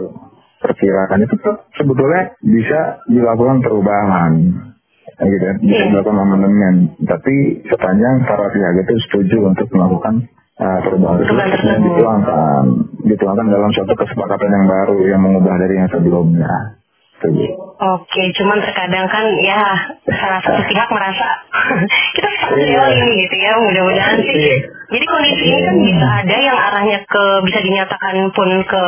perkiraan 0.62 1.24
itu 1.24 1.34
tuh 1.40 1.56
sebetulnya 1.74 2.36
bisa 2.44 3.02
dilakukan 3.08 3.64
perubahan 3.64 4.34
Ya, 5.18 5.26
gitu 5.26 5.44
kan, 5.50 5.56
bisa 5.58 5.82
Iya. 5.82 5.88
dilakukan 5.90 6.18
amandemen 6.22 6.74
tapi 7.02 7.34
sepanjang 7.66 8.22
para 8.22 8.54
pihak 8.54 8.86
itu 8.86 8.94
setuju 9.10 9.50
untuk 9.50 9.66
melakukan 9.74 10.30
uh, 10.58 10.78
perubahan 10.82 11.16
dan 11.18 11.50
tersebut. 11.54 11.78
dituangkan 11.86 12.62
dituangkan 13.06 13.46
dalam 13.48 13.70
suatu 13.72 13.94
kesepakatan 13.94 14.50
yang 14.50 14.66
baru 14.66 14.96
yang 15.06 15.20
mengubah 15.22 15.54
dari 15.58 15.74
yang 15.78 15.88
sebelumnya 15.90 16.78
Setuju. 17.18 17.50
Oke, 17.78 18.22
cuman 18.30 18.62
terkadang 18.62 19.10
kan 19.10 19.26
ya 19.42 19.58
salah 20.06 20.38
satu 20.38 20.62
pihak 20.70 20.86
merasa 20.86 21.26
kita 22.14 22.28
bisa 22.30 22.46
Iya. 22.54 22.78
kerja 22.78 22.82
ini 22.94 23.26
gitu 23.26 23.36
ya, 23.42 23.52
mudah-mudahan 23.58 24.22
sih. 24.22 24.38
Iya. 24.38 24.56
Jadi 24.94 25.04
kondisi 25.04 25.42
ini 25.42 25.60
kan 25.66 25.76
bisa 25.82 26.06
ada 26.22 26.36
yang 26.38 26.54
arahnya 26.54 26.98
ke 27.02 27.24
bisa 27.42 27.58
dinyatakan 27.58 28.22
pun 28.30 28.50
ke 28.62 28.84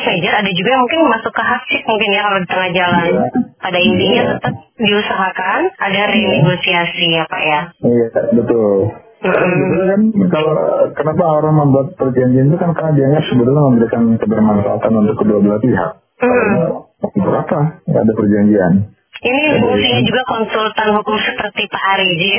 major, 0.00 0.32
ada 0.32 0.50
juga 0.56 0.68
yang 0.72 0.82
mungkin 0.88 1.00
masuk 1.12 1.32
ke 1.36 1.42
hardship 1.44 1.82
mungkin 1.84 2.08
ya 2.08 2.20
kalau 2.24 2.38
di 2.40 2.48
tengah 2.48 2.70
jalan. 2.72 3.04
Iya. 3.04 3.24
Pada 3.60 3.78
intinya 3.84 4.22
tetap 4.32 4.54
diusahakan 4.80 5.60
ada 5.76 6.00
renegosiasi 6.08 7.04
ya 7.12 7.24
Pak 7.28 7.42
ya. 7.44 7.60
Iya, 7.84 8.06
betul. 8.32 8.76
Kan 9.24 10.02
kalau 10.28 10.54
kenapa 10.92 11.24
orang 11.40 11.54
membuat 11.56 11.96
perjanjian 11.96 12.52
itu 12.52 12.56
kan 12.60 12.76
karena 12.76 12.92
dianggap 12.92 13.24
sebetulnya 13.24 13.62
memberikan 13.64 14.02
kebermanfaatan 14.20 14.92
untuk 14.92 15.16
kedua 15.16 15.38
belah 15.40 15.60
pihak. 15.64 15.90
Hmm. 16.20 16.84
Berapa? 17.00 17.58
Nggak 17.88 18.02
ada 18.04 18.12
perjanjian. 18.12 18.72
Ini 19.24 19.42
fungsinya 19.56 20.00
juga 20.04 20.22
konsultan 20.28 20.88
hukum 21.00 21.16
seperti 21.16 21.62
Pak 21.72 21.84
Ariji. 21.96 22.32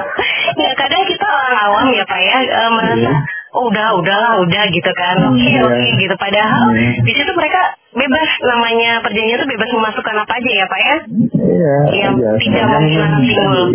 ya 0.62 0.70
kadang 0.78 1.02
kita 1.08 1.26
orang 1.26 1.56
awam 1.66 1.86
ya 1.90 2.04
Pak 2.06 2.20
ya 2.22 2.36
eh, 2.44 2.70
merasa 2.70 3.00
Iya. 3.00 3.12
oh 3.50 3.66
udah 3.66 3.86
udahlah 3.98 4.32
udah 4.46 4.62
gitu 4.70 4.90
kan 4.94 5.16
oke 5.26 5.42
Iya. 5.42 5.66
oke 5.66 5.88
gitu 5.98 6.14
padahal 6.14 6.70
Iya. 6.70 7.02
di 7.02 7.12
situ 7.18 7.32
mereka 7.34 7.74
bebas 7.90 8.30
namanya 8.46 9.02
perjanjian 9.02 9.42
itu 9.42 9.46
bebas 9.50 9.70
memasukkan 9.74 10.16
apa 10.22 10.32
aja 10.38 10.50
ya 10.54 10.66
Pak 10.70 10.80
ya 10.80 10.96
Iya. 11.34 11.74
Yang 11.98 12.14
tidak 12.46 12.64
menghilangkan. 12.68 13.68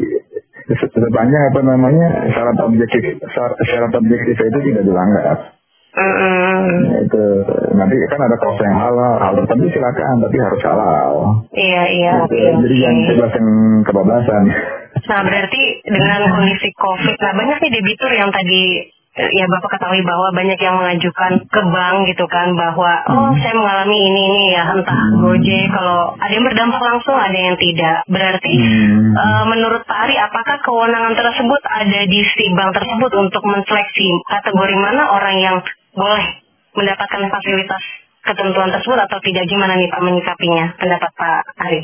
Sepanjang 0.65 1.43
apa 1.53 1.59
namanya 1.61 2.07
syarat 2.33 2.57
objektif 2.65 3.21
syarat, 3.29 3.93
objektif 3.93 4.33
itu 4.33 4.59
tidak 4.71 4.83
dilanggar. 4.85 5.53
Nah, 5.95 6.99
itu 7.07 7.23
nanti 7.71 7.95
kan 8.11 8.19
ada 8.19 8.35
klausul 8.35 8.67
yang 8.67 8.79
halal, 8.83 9.15
hal 9.15 9.33
tertentu 9.39 9.71
silakan 9.71 10.15
tapi 10.27 10.37
harus 10.43 10.61
halal. 10.67 11.11
iya 11.55 11.83
iya 11.87 12.13
Gitu. 12.27 12.35
Jadi 12.35 12.75
oke. 12.75 12.81
jangan 12.83 12.97
bebas 13.07 13.31
yang 13.31 13.49
kebablasan. 13.87 14.43
Nah 15.05 15.21
berarti 15.23 15.63
dengan 15.87 16.19
kondisi 16.35 16.69
COVID, 16.75 17.15
nah 17.19 17.33
banyak 17.37 17.57
nih 17.63 17.71
debitur 17.79 18.11
yang 18.11 18.31
tadi 18.33 18.61
ya 19.15 19.45
Bapak 19.47 19.79
ketahui 19.79 20.03
bahwa 20.03 20.27
banyak 20.35 20.59
yang 20.59 20.75
mengajukan 20.75 21.31
ke 21.47 21.61
bank 21.63 21.95
gitu 22.11 22.25
kan 22.27 22.51
bahwa 22.51 22.91
oh 23.07 23.31
saya 23.39 23.55
mengalami 23.55 23.95
ini 23.95 24.21
ini 24.27 24.41
ya 24.51 24.63
entah 24.75 25.03
Gojek 25.15 25.71
kalau 25.71 26.19
ada 26.19 26.33
yang 26.35 26.43
berdampak 26.43 26.81
langsung 26.83 27.15
ada 27.15 27.35
yang 27.39 27.55
tidak. 27.55 28.03
Berarti 28.11 28.53
Hmm. 28.55 29.15
eh, 29.15 29.43
menurut 29.47 29.87
Pak 29.87 29.99
Ari 30.07 30.15
apakah 30.19 30.59
kewenangan 30.63 31.15
tersebut 31.15 31.61
ada 31.63 31.99
di 32.07 32.19
si 32.35 32.45
bank 32.51 32.75
tersebut 32.75 33.11
untuk 33.15 33.43
menseleksi 33.47 34.07
kategori 34.27 34.75
mana 34.75 35.15
orang 35.15 35.35
yang 35.39 35.57
boleh 35.95 36.27
mendapatkan 36.75 37.23
fasilitas 37.31 37.83
ketentuan 38.19 38.73
tersebut 38.73 38.99
atau 38.99 39.17
tidak 39.23 39.47
gimana 39.47 39.79
nih 39.79 39.87
Pak 39.87 40.01
menyikapinya 40.03 40.75
pendapat 40.75 41.11
Pak 41.15 41.43
Ari? 41.61 41.79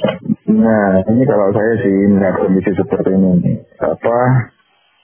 Nah, 0.52 1.00
ini 1.08 1.24
kalau 1.24 1.48
saya 1.54 1.74
sih 1.80 1.96
melihat 2.12 2.36
kondisi 2.44 2.72
seperti 2.76 3.10
ini, 3.14 3.56
apa 3.80 4.18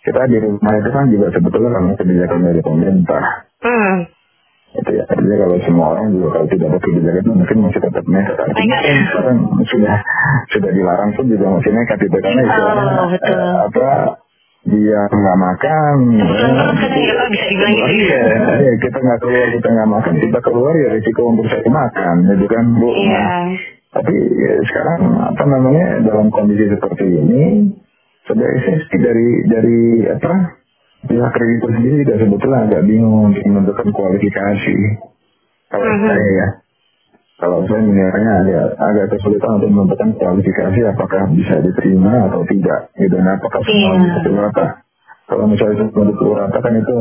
kita 0.07 0.21
di 0.31 0.37
rumah 0.39 0.73
itu 0.79 0.89
kan 0.95 1.05
juga 1.11 1.27
sebetulnya 1.35 1.69
karena 1.75 1.93
kebijakan 1.99 2.39
dari 2.47 2.61
pemerintah. 2.63 3.23
Hmm. 3.59 3.95
Itu 4.77 4.89
ya, 4.93 5.03
artinya 5.03 5.35
kalau 5.43 5.57
semua 5.67 5.85
orang 5.95 6.15
juga 6.15 6.27
kalau 6.39 6.47
tidak 6.47 6.67
ada 6.71 6.79
kebijakan 6.79 7.19
itu 7.19 7.31
mungkin 7.35 7.57
masih 7.67 7.81
tetap 7.83 8.05
nekat. 8.07 8.35
Artinya 8.39 8.77
kan 8.79 8.97
sekarang 9.11 9.37
sudah 9.67 9.95
sudah 10.55 10.71
dilarang 10.71 11.11
pun 11.11 11.25
juga 11.27 11.45
masih 11.59 11.71
nekat 11.75 11.97
itu 12.07 12.17
karena 12.23 12.41
itu 12.47 12.61
Oh, 12.63 13.07
eh, 13.11 13.55
apa 13.67 13.87
dia 14.67 14.99
nggak 15.11 15.37
makan. 15.39 15.97
Ya 18.63 18.73
kita 18.79 18.97
nggak 18.99 19.19
keluar, 19.19 19.47
kita 19.59 19.67
nggak 19.71 19.89
makan, 19.91 20.13
kita 20.23 20.39
keluar 20.39 20.73
ya 20.75 20.87
risiko 20.95 21.21
untuk 21.35 21.47
saya 21.51 21.67
makan, 21.67 22.15
itu 22.31 22.45
kan 22.47 22.65
bu. 22.75 22.89
Iya. 22.95 23.23
Nah, 23.23 23.47
tapi 23.87 24.13
ya, 24.19 24.51
sekarang 24.67 24.99
apa 25.35 25.43
namanya 25.47 25.85
dalam 26.03 26.27
kondisi 26.31 26.69
seperti 26.69 27.05
ini 27.07 27.43
sebagai 28.27 28.59
safety 28.67 28.97
dari 28.99 29.29
dari 29.47 29.79
apa 30.11 30.33
pihak 31.07 31.31
kreditur 31.31 31.71
sendiri 31.71 32.03
juga 32.03 32.15
sebetulnya 32.19 32.59
agak 32.67 32.81
bingung 32.83 33.31
untuk 33.31 33.43
menentukan 33.47 33.87
kualifikasi 33.95 34.75
kalau 35.71 35.87
Mhm. 35.87 36.03
saya 36.03 36.27
ya 36.35 36.47
kalau 37.37 37.61
saya 37.69 37.85
menilainya 37.85 38.33
agak, 38.41 38.65
agak 38.81 39.05
kesulitan 39.13 39.61
untuk 39.61 39.69
menentukan 39.69 40.09
kualifikasi 40.17 40.79
apakah 40.89 41.21
bisa 41.31 41.55
diterima 41.61 42.27
atau 42.27 42.41
tidak 42.49 42.79
gitu 42.97 43.15
nah 43.21 43.37
apakah 43.37 43.61
semua 43.63 43.93
Iya. 43.95 44.19
bisa 44.19 44.29
rata 44.35 44.65
kalau 45.27 45.43
misalnya 45.47 45.75
itu 45.79 45.85
pukul 45.91 46.31
rata 46.35 46.57
kan 46.59 46.73
itu 46.75 46.95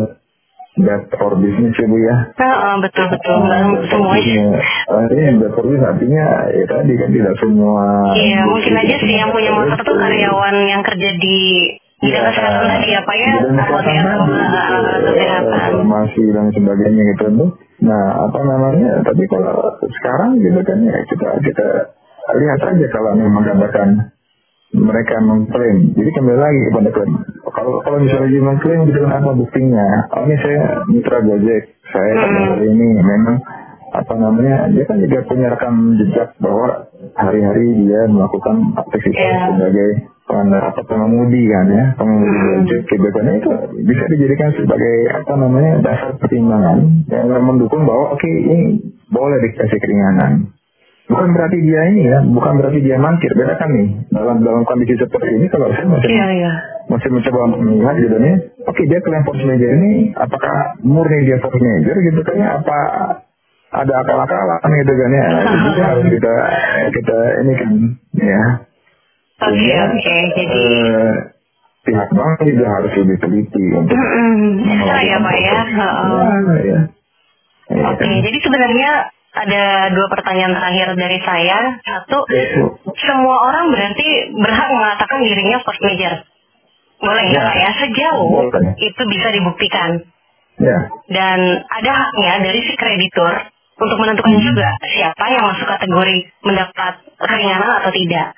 bad 0.77 1.03
for 1.17 1.33
business 1.41 1.73
ya 1.75 1.87
bu 1.89 1.97
ya 1.97 2.17
Heeh, 2.37 2.75
betul 2.85 3.07
betul. 3.09 3.35
Nggak 3.41 3.89
semuanya. 3.89 4.45
Artinya 4.87 5.25
bad 5.41 5.53
for 5.57 5.65
business 5.65 5.89
artinya 5.89 6.25
ya 6.53 6.65
tadi 6.69 6.93
kan 6.95 7.09
tidak 7.11 7.35
semua 7.41 7.85
Iya, 8.13 8.41
mungkin 8.45 8.75
aja 8.77 8.95
sih 9.01 9.09
yang 9.11 9.31
punya 9.33 9.51
motor 9.53 9.79
tuh 9.81 9.97
karyawan 9.97 10.57
yang 10.69 10.83
kerja 10.85 11.09
di 11.17 11.37
bidang 11.97 12.29
kesehatan 12.29 12.65
tadi 12.69 12.89
ya 12.93 13.01
Pak 13.09 13.17
ya, 13.17 13.31
kesehatan 13.41 14.19
gitu. 14.29 15.11
kesehatan. 15.17 15.61
farmasi 15.73 16.25
dan 16.29 16.47
sebagainya 16.53 17.03
gitu 17.17 17.25
tuh. 17.33 17.51
Nah 17.81 18.05
apa 18.29 18.39
namanya? 18.45 19.01
Tapi 19.01 19.23
kalau 19.33 19.57
sekarang 19.81 20.31
gitu 20.45 20.61
kan 20.61 20.79
ya 20.85 20.97
kita 21.09 21.29
kita 21.41 21.67
lihat 22.37 22.61
aja 22.61 22.87
kalau 22.93 23.11
memang 23.17 23.33
menggambarkan 23.41 23.89
mereka 24.75 25.15
mengklaim. 25.23 25.95
Jadi 25.95 26.11
kembali 26.11 26.39
lagi 26.39 26.61
kepada 26.71 26.89
klaim. 26.91 27.13
Kalau 27.47 27.73
kalau 27.87 27.99
misalnya 28.03 28.29
dia 28.29 28.43
mengklaim 28.43 28.81
gitu 28.91 28.99
kan 29.07 29.13
apa 29.23 29.31
buktinya? 29.33 29.87
Oh 30.13 30.23
ini 30.27 30.37
saya 30.43 30.61
mitra 30.91 31.19
Gojek, 31.23 31.63
saya 31.95 32.13
Hmm. 32.19 32.67
ini 32.67 32.89
memang 32.99 33.37
apa 33.95 34.15
namanya 34.19 34.67
dia 34.75 34.85
kan 34.85 34.99
juga 34.99 35.25
punya 35.25 35.47
rekam 35.55 35.97
jejak 35.97 36.35
bahwa 36.43 36.91
hari-hari 37.17 37.87
dia 37.87 38.05
melakukan 38.11 38.77
aktivitas 38.77 39.17
Iya. 39.17 39.39
sebagai 39.55 39.91
apa 40.27 40.83
pengemudi 40.91 41.47
kan 41.49 41.67
ya 41.71 41.85
pengemudi 41.97 42.35
Hmm. 42.35 42.47
Gojek 42.67 42.83
itu 43.39 43.51
bisa 43.87 44.05
dijadikan 44.11 44.51
sebagai 44.59 44.95
apa 45.15 45.33
namanya 45.39 45.73
dasar 45.81 46.11
pertimbangan 46.19 47.07
yang 47.09 47.31
mendukung 47.47 47.87
bahwa 47.87 48.13
oke 48.19 48.27
ini 48.27 48.83
boleh 49.09 49.39
dikasih 49.39 49.79
keringanan 49.79 50.51
bukan 51.07 51.29
berarti 51.31 51.59
dia 51.61 51.81
ini 51.87 52.03
ya 52.05 52.19
bukan 52.27 52.53
berarti 52.59 52.79
dia 52.81 52.97
mangkir 52.97 53.31
beda 53.31 53.55
kan 53.55 53.71
nih 53.71 53.89
dalam 54.11 54.43
dalam 54.43 54.63
kondisi 54.63 54.95
seperti 54.97 55.29
ini 55.39 55.47
kalau 55.47 55.71
saya 55.71 55.87
masih 55.87 56.11
Iya, 56.11 56.27
iya. 56.35 56.53
masih 56.87 57.09
mencoba 57.09 57.39
untuk 57.47 57.61
melihat 57.63 57.97
gitu 57.97 58.17
nih 58.19 58.35
oke 58.63 58.83
dia 58.85 58.99
klaim 59.01 59.23
force 59.23 59.43
major 59.43 59.71
ini 59.73 59.93
apakah 60.13 60.57
murni 60.83 61.19
dia 61.23 61.39
force 61.39 61.59
major 61.59 61.95
gitu 61.97 62.21
kan 62.21 62.35
ya 62.37 62.49
apa 62.59 62.79
ada 63.73 63.93
akal-akalan 64.01 64.71
gitu 64.77 64.93
kan 64.95 65.11
ya 65.13 65.27
juga 65.67 65.83
harus 65.87 66.07
kita 66.09 66.35
kita 66.93 67.17
ini 67.41 67.53
kan 67.55 67.71
ya 68.17 68.43
Oke, 69.37 69.53
Sehingga, 69.53 69.85
oke. 69.93 70.17
Jadi 70.33 70.61
eh, 70.65 71.13
pihak 71.85 72.09
bank 72.09 72.41
juga 72.41 72.67
harus 72.73 72.89
lebih 72.97 73.17
teliti 73.21 73.65
untuk 73.69 73.93
Mm-mm. 73.93 74.65
bisa 74.65 74.97
ya 75.05 75.17
Pak 75.21 75.37
ya. 75.37 75.57
Heeh. 75.61 76.25
Ya, 76.57 76.57
ya. 76.65 76.81
Oke, 77.93 78.01
kan. 78.01 78.17
jadi 78.25 78.39
sebenarnya 78.41 78.91
ada 79.37 79.63
dua 79.93 80.07
pertanyaan 80.09 80.57
terakhir 80.57 80.97
dari 80.97 81.19
saya. 81.21 81.77
Satu, 81.79 82.25
semua 82.97 83.37
orang 83.45 83.69
berarti 83.69 84.07
berhak 84.33 84.69
mengatakan 84.73 85.21
dirinya 85.21 85.61
first 85.61 85.85
major. 85.85 86.25
Boleh 86.97 87.25
ya 87.29 87.37
Ya. 87.37 87.43
Pak 87.45 87.57
ya? 87.57 87.71
Sejauh 87.77 88.29
Boleh. 88.49 88.73
itu 88.81 89.03
bisa 89.05 89.29
dibuktikan. 89.29 89.91
Ya, 90.57 90.79
Dan 91.13 91.39
ada 91.63 91.91
haknya 91.93 92.41
dari 92.41 92.65
si 92.65 92.73
kreditur 92.75 93.33
untuk 93.77 93.97
menentukan 94.01 94.33
Hmm. 94.33 94.41
juga 94.41 94.73
siapa 94.89 95.25
yang 95.29 95.45
masuk 95.45 95.69
kategori 95.69 96.17
mendapat 96.41 96.93
keringanan 97.21 97.71
atau 97.85 97.93
tidak. 97.93 98.33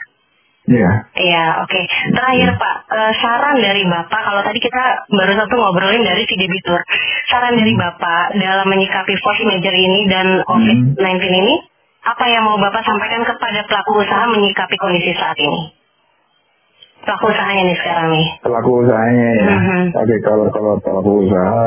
Ya. 0.69 0.91
Iya, 1.17 1.45
oke. 1.65 1.81
Terakhir 2.13 2.51
Pak, 2.61 2.77
eh, 2.93 3.13
saran 3.19 3.57
dari 3.59 3.83
Bapak, 3.89 4.21
kalau 4.21 4.41
tadi 4.45 4.61
kita 4.61 5.09
baru 5.09 5.33
satu 5.35 5.55
ngobrolin 5.57 6.05
dari 6.05 6.23
si 6.29 6.35
debitur. 6.37 6.81
Saran 7.33 7.57
dari 7.57 7.73
Bapak 7.75 8.37
dalam 8.37 8.67
menyikapi 8.69 9.15
force 9.19 9.45
major 9.49 9.73
ini 9.73 10.05
dan 10.07 10.45
COVID-19 10.45 11.01
ini, 11.33 11.55
apa 12.05 12.25
yang 12.29 12.45
mau 12.45 12.61
Bapak 12.61 12.85
sampaikan 12.85 13.25
kepada 13.25 13.65
pelaku 13.65 14.05
usaha 14.05 14.25
menyikapi 14.29 14.77
kondisi 14.77 15.13
saat 15.17 15.37
ini? 15.41 15.75
Pelaku 17.05 17.25
usahanya 17.33 17.63
nih 17.73 17.77
sekarang 17.81 18.07
nih. 18.13 18.27
Pelaku 18.45 18.71
usahanya 18.85 19.27
ya. 19.33 19.47
Mhm. 19.49 19.81
Oke, 19.97 20.17
kalau 20.21 20.47
kalau 20.53 20.75
pelaku 20.83 21.11
usaha, 21.25 21.65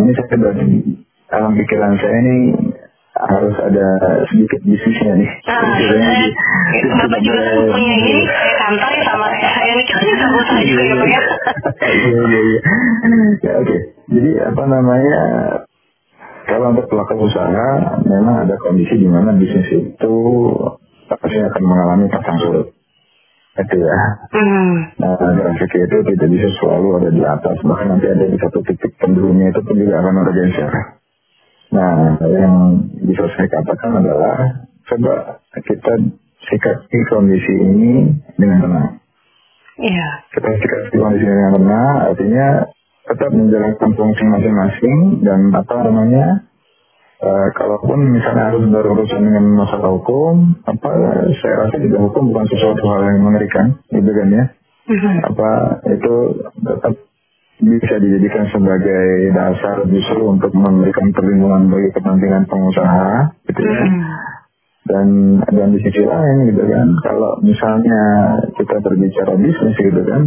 ini 0.00 0.10
saya 0.16 0.36
dalam 1.26 1.52
pikiran 1.58 1.92
saya 1.98 2.16
ini 2.22 2.36
harus 3.16 3.56
ada 3.58 3.86
sedikit 4.28 4.60
bisnisnya 4.62 5.12
nih. 5.16 5.30
Nah, 5.48 5.62
Jadi, 5.80 5.96
eh, 5.96 6.28
jadi 6.76 6.88
Bapak 6.92 7.20
juga 7.24 7.40
kan 7.42 7.56
punya 7.72 7.92
ini, 7.96 8.12
kayak 8.28 8.56
kantor 8.60 8.90
ya 8.92 9.02
sama 9.08 9.26
saya 9.32 9.72
nih, 9.72 9.84
kita 9.88 10.02
juga 10.04 10.26
usaha 10.36 10.60
juga 10.62 10.82
ya 10.84 10.94
Pak 11.00 11.08
ya. 11.08 11.20
Iya 11.86 12.20
iya 12.20 12.40
iya. 12.40 12.60
Ya, 13.40 13.52
Oke. 13.64 13.76
Jadi 14.06 14.30
apa 14.38 14.62
namanya? 14.68 15.18
Kalau 16.46 16.66
untuk 16.70 16.86
pelaku 16.86 17.26
usaha, 17.26 17.68
memang 18.06 18.46
ada 18.46 18.54
kondisi 18.62 18.94
di 18.94 19.08
mana 19.10 19.34
bisnis 19.34 19.66
itu 19.66 20.14
pasti 21.10 21.38
akan 21.42 21.62
mengalami 21.66 22.06
pasang 22.06 22.38
surut. 22.38 22.68
Itu 23.56 23.76
ya. 23.80 23.98
Hmm, 24.36 24.92
Nah, 25.00 25.16
grafik 25.16 25.72
itu 25.74 25.96
tidak 26.12 26.28
bisa 26.28 26.48
selalu 26.60 26.88
ada 27.02 27.10
di 27.10 27.22
atas, 27.24 27.56
bahkan 27.64 27.88
nanti 27.96 28.06
ada 28.06 28.28
di 28.28 28.36
satu 28.36 28.60
titik 28.62 28.94
pendurunya 29.00 29.48
itu 29.50 29.60
pun 29.64 29.74
juga 29.80 30.04
akan 30.04 30.14
ada 30.22 30.32
geser. 30.36 30.72
Nah, 31.74 32.14
yang 32.22 32.54
bisa 33.02 33.26
saya 33.34 33.48
katakan 33.50 33.98
adalah 33.98 34.38
coba 34.86 35.14
kita 35.58 35.92
sikapi 36.46 36.98
kondisi 37.10 37.52
ini 37.58 37.92
dengan 38.38 38.58
tenang. 38.62 38.90
Iya. 39.82 40.08
Kita 40.30 40.50
sikapi 40.62 40.94
kondisi 40.94 41.24
ini 41.26 41.34
dengan 41.34 41.54
tenang, 41.58 41.94
artinya 42.12 42.46
tetap 43.06 43.30
menjalankan 43.34 43.90
fungsi 43.94 44.22
masing-masing 44.26 44.98
dan 45.22 45.40
apa 45.54 45.74
namanya 45.86 46.26
eh, 47.16 47.48
kalaupun 47.54 47.98
misalnya 48.12 48.50
harus 48.52 48.66
berurusan 48.68 49.22
dengan 49.24 49.44
masalah 49.56 49.90
hukum, 49.94 50.58
apa 50.66 50.90
saya 51.40 51.54
rasa 51.64 51.76
juga 51.80 51.98
hukum 52.02 52.30
bukan 52.34 52.46
sesuatu 52.50 52.82
hal 52.92 53.00
yang 53.08 53.22
mengerikan, 53.24 53.66
gitu 53.88 54.10
kan 54.10 54.28
ya 54.30 54.44
Mhm. 54.86 55.18
apa 55.34 55.50
itu 55.90 56.14
tetap 56.62 56.94
bisa 57.56 57.94
dijadikan 57.96 58.44
sebagai 58.52 59.32
dasar 59.32 59.76
justru 59.88 60.28
untuk 60.28 60.52
memberikan 60.52 61.08
perlindungan 61.16 61.72
bagi 61.72 61.88
kepentingan 61.96 62.44
pengusaha 62.44 63.32
gitu 63.48 63.60
ya 63.64 63.84
Mhm. 63.88 64.02
dan 64.86 65.06
dan 65.40 65.68
di 65.72 65.80
sisi 65.80 66.04
lain 66.04 66.36
gitu 66.52 66.62
kan 66.68 66.88
kalau 67.00 67.40
misalnya 67.40 68.00
kita 68.54 68.76
berbicara 68.84 69.32
bisnis 69.40 69.72
gitu 69.72 70.02
kan 70.04 70.22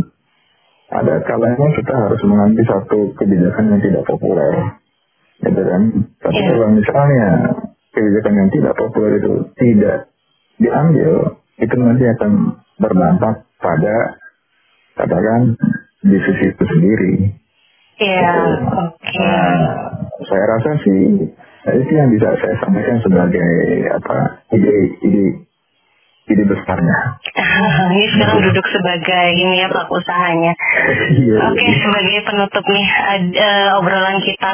ada 0.90 1.22
kalanya 1.22 1.68
kita 1.78 1.94
harus 1.94 2.22
mengambil 2.26 2.66
satu 2.66 3.14
kebijakan 3.14 3.78
yang 3.78 3.82
tidak 3.86 4.04
populer 4.10 4.54
gitu 5.46 5.62
kan 5.62 5.82
tapi 6.18 6.34
Iya. 6.34 6.50
kalau 6.50 6.68
misalnya 6.74 7.30
kebijakan 7.94 8.34
yang 8.42 8.50
tidak 8.50 8.74
populer 8.74 9.12
itu 9.22 9.34
tidak 9.54 9.98
diambil 10.58 11.12
itu 11.62 11.76
nanti 11.78 12.04
akan 12.10 12.32
berdampak 12.82 13.36
pada 13.62 13.96
katakan 14.98 15.56
bisnis 16.02 16.40
itu 16.50 16.64
sendiri 16.64 17.12
Iya, 18.00 18.32
Gitu. 18.32 18.64
oke. 18.80 19.12
Nah, 19.20 19.60
saya 20.24 20.44
rasa 20.48 20.72
sih 20.80 21.00
nah, 21.68 21.74
itu 21.76 21.92
yang 21.92 22.08
bisa 22.08 22.32
saya 22.34 22.56
sampaikan 22.58 23.04
sebagai 23.04 23.52
apa 23.92 24.16
ide 24.56 24.76
ide 25.04 25.26
ide 26.26 26.44
besarnya. 26.48 26.98
ini 27.92 28.08
sekarang 28.08 28.40
duduk 28.40 28.64
sebagai 28.66 29.26
ini 29.36 29.60
ya 29.60 29.68
pelaku 29.68 30.00
usahanya. 30.00 30.56
Iya. 31.12 31.36
Oke, 31.52 31.66
sebagai 31.76 32.20
penutup 32.24 32.64
nih 32.64 32.88
ada 32.88 33.50
obrolan 33.76 34.24
kita 34.24 34.52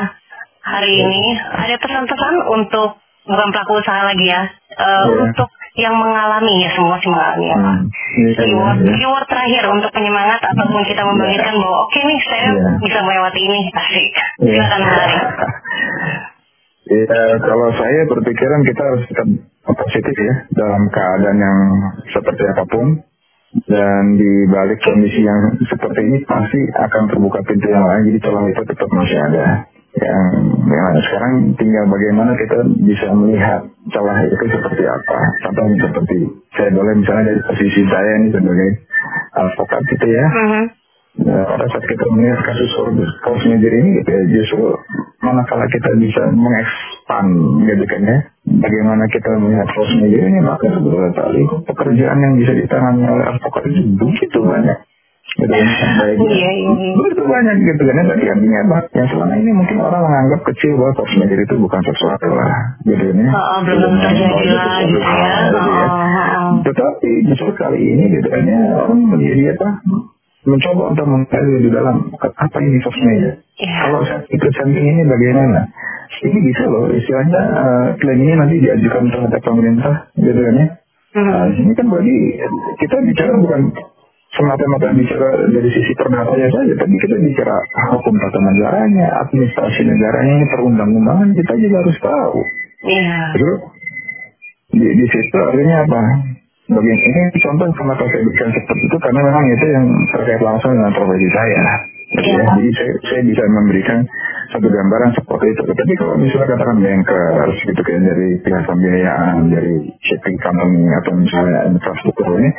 hari 0.65 0.93
ini 0.97 1.21
ada 1.37 1.75
pesan-pesan 1.77 2.35
untuk 2.49 2.97
bukan 3.23 3.47
pelaku 3.53 3.77
usaha 3.77 4.01
lagi 4.01 4.25
ya, 4.25 4.41
eh, 4.73 5.05
Iya. 5.05 5.21
untuk 5.21 5.49
yang 5.75 5.95
mengalami 5.95 6.63
ya 6.63 6.69
semua 6.71 6.95
sih 6.97 7.09
mengalami 7.11 7.45
ya. 7.45 7.57
Pak. 7.59 7.75
Hmm, 7.75 7.83
iya, 8.15 8.27
iya, 8.31 8.35
Keyword, 8.39 8.77
iya. 8.79 8.93
keyword 8.95 9.25
terakhir 9.27 9.63
untuk 9.69 9.91
penyemangat 9.91 10.39
ataupun 10.39 10.81
kita 10.87 11.01
membangkitkan 11.03 11.55
bahwa 11.59 11.77
oke 11.83 11.99
nih 11.99 12.19
saya 12.23 12.49
Iya. 12.55 12.69
bisa 12.79 12.99
melewati 13.03 13.39
ini 13.43 13.59
asik. 13.69 14.07
Iya. 14.39 14.51
Silakan 14.55 14.81
Mari. 14.81 15.17
Ya, 16.85 17.17
kalau 17.41 17.69
saya 17.73 18.01
berpikiran 18.05 18.61
kita 18.61 18.81
harus 18.85 19.03
tetap 19.09 19.27
positif 19.73 20.15
ya 20.15 20.33
dalam 20.53 20.85
keadaan 20.93 21.37
yang 21.41 21.59
seperti 22.13 22.43
apa 22.45 22.63
pun 22.69 23.01
dan 23.65 24.03
di 24.13 24.45
balik 24.45 24.77
kondisi 24.85 25.25
yang 25.25 25.41
seperti 25.65 25.99
ini 26.05 26.17
pasti 26.29 26.61
akan 26.69 27.03
terbuka 27.09 27.41
pintu 27.41 27.73
yang 27.73 27.81
lain 27.81 28.05
jadi 28.05 28.19
celah 28.21 28.45
itu 28.45 28.61
tetap 28.69 28.89
masih 28.93 29.17
ada 29.17 29.65
yang 29.95 30.27
yang 30.67 30.85
sekarang 30.99 31.33
tinggal 31.55 31.85
bagaimana 31.87 32.35
kita 32.35 32.57
bisa 32.83 33.07
melihat 33.15 33.63
celah 33.93 34.27
itu 34.27 34.45
seperti 34.51 34.83
apa 34.83 35.17
contohnya 35.47 35.77
seperti 35.87 36.17
saya 36.51 36.69
boleh 36.75 36.93
misalnya 36.99 37.23
dari 37.31 37.41
posisi 37.47 37.81
saya 37.87 38.11
ini 38.19 38.27
sebagai 38.33 38.69
advokat 39.35 39.81
gitu 39.95 40.07
ya 40.11 40.25
Mhm. 40.27 40.63
Nah, 41.15 41.47
pada 41.47 41.63
saat 41.71 41.85
kita 41.87 42.11
melihat 42.11 42.43
kasus 42.43 42.75
force 43.23 43.47
major 43.47 43.71
ini 43.71 44.03
gitu 44.03 44.09
ya, 44.11 44.21
justru 44.35 44.75
manakala 45.23 45.63
kita 45.71 45.95
bisa 45.95 46.27
mengekspan 46.27 47.25
gitu 47.63 47.83
kan 47.87 48.01
ya, 48.03 48.17
bagaimana 48.59 49.07
kita 49.07 49.31
melihat 49.39 49.63
force 49.71 49.95
major 50.03 50.27
ini, 50.27 50.43
maka 50.43 50.67
sebetulnya 50.75 51.15
pekerjaan 51.71 52.19
yang 52.19 52.33
bisa 52.35 52.51
ditangani 52.51 53.07
oleh 53.07 53.25
advokat 53.31 53.63
itu 53.63 53.95
begitu 53.95 54.39
banyak. 54.43 54.77
Gitu 55.25 55.51
Iya, 55.51 55.67
iya, 56.23 56.51
iya. 56.53 56.91
begitu 56.95 57.21
banyak 57.25 57.55
gitu 57.59 57.81
kan 57.83 58.05
tadi 58.07 58.23
artinya 58.29 58.59
apa 58.63 58.77
yang 58.93 59.07
selama 59.09 59.33
ini 59.35 59.51
mungkin 59.51 59.77
orang 59.81 60.01
menganggap 60.01 60.41
kecil 60.47 60.71
bahwa 60.77 60.93
major 61.17 61.39
itu 61.41 61.55
bukan 61.57 61.81
sesuatu 61.83 62.27
lah 62.31 62.53
gitu 62.85 63.03
kan 63.03 63.17
ya 63.19 63.29
Oh, 63.33 63.59
belum 63.65 63.93
terjadi 63.99 64.47
lah 64.53 64.77
gitu 64.85 64.99
ya. 65.01 65.33
Gitu 65.49 65.59
ya. 65.59 65.85
Oh, 65.89 65.91
oh. 65.91 66.51
tetapi 66.63 67.09
justru 67.27 67.49
kali 67.53 67.79
ini 67.83 68.03
gitu 68.13 68.27
kan 68.29 68.43
ya 68.43 68.59
orang 68.79 68.99
menjadi 69.03 69.43
apa 69.53 69.67
mencoba 70.45 70.83
untuk 70.93 71.05
mengkaji 71.09 71.53
di 71.57 71.69
dalam 71.73 71.95
apa 72.15 72.57
ini 72.61 72.77
major 72.79 73.33
Iya. 73.55 73.75
kalau 73.87 73.99
ikut 74.29 74.51
samping 74.53 74.85
ini 74.85 75.01
bagaimana 75.03 75.63
ini 76.21 76.37
bisa 76.43 76.63
loh 76.67 76.91
istilahnya 76.91 77.41
klaim 77.97 78.19
ini 78.19 78.33
nanti 78.35 78.55
diajukan 78.59 79.03
terhadap 79.09 79.41
pemerintah 79.41 79.93
gitu 80.15 80.39
kan 80.39 80.55
ya 80.55 80.67
Hmm. 81.15 81.23
Nah, 81.31 81.47
ini 81.47 81.71
kan 81.71 81.87
berarti 81.87 82.11
kita 82.75 82.99
bicara 83.07 83.39
bukan 83.39 83.71
semata-mata 84.35 84.91
bicara 84.91 85.47
dari 85.47 85.69
sisi 85.71 85.91
perdatanya 85.95 86.49
saja, 86.51 86.73
tapi 86.75 86.95
kita 86.99 87.15
bicara 87.23 87.55
hukum 87.95 88.15
tata 88.19 88.39
negaranya, 88.43 89.07
administrasi 89.25 89.81
negaranya, 89.87 90.45
perundang-undangan 90.51 91.29
kita 91.33 91.53
juga 91.55 91.75
harus 91.81 91.97
tahu. 92.03 92.39
Iya. 92.85 93.19
Terus 93.39 93.59
di, 94.75 94.87
di 94.91 95.05
situ 95.07 95.37
artinya 95.39 95.75
apa? 95.87 96.01
Bagian 96.65 96.99
ini 96.99 97.21
contoh 97.45 97.69
kenapa 97.77 98.03
saya 98.09 98.25
berikan 98.25 98.49
seperti 98.49 98.83
itu 98.89 98.97
karena 98.97 99.21
memang 99.21 99.45
itu 99.53 99.65
yang 99.69 99.85
terkait 100.09 100.41
langsung 100.41 100.73
dengan 100.73 100.91
profesi 100.97 101.29
saya. 101.29 101.61
Gitu 102.05 102.29
ya. 102.29 102.41
Iya. 102.41 102.45
Jadi 102.57 102.71
saya, 102.73 102.93
saya 103.05 103.21
bisa 103.25 103.43
memberikan 103.49 103.99
satu 104.53 104.67
gambaran 104.69 105.11
seperti 105.17 105.45
itu. 105.51 105.61
Tapi 105.73 105.93
kalau 105.97 106.13
misalnya 106.15 106.47
katakan 106.53 106.77
bankers 106.79 107.57
gitu 107.65 107.81
kan 107.81 108.01
dari 108.05 108.27
pihak 108.39 108.63
pembiayaan, 108.65 109.37
dari 109.49 109.75
shipping 110.05 110.37
company 110.41 110.85
atau 111.01 111.11
misalnya 111.17 111.59
infrastruktur 111.69 112.39
ini, 112.39 112.49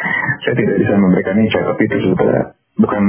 saya 0.46 0.54
tidak 0.62 0.76
bisa 0.78 0.94
memberikan 0.94 1.34
ini 1.42 1.50
tapi 1.50 1.82
itu 1.90 1.96
sudah 2.06 2.54
bukan 2.78 3.02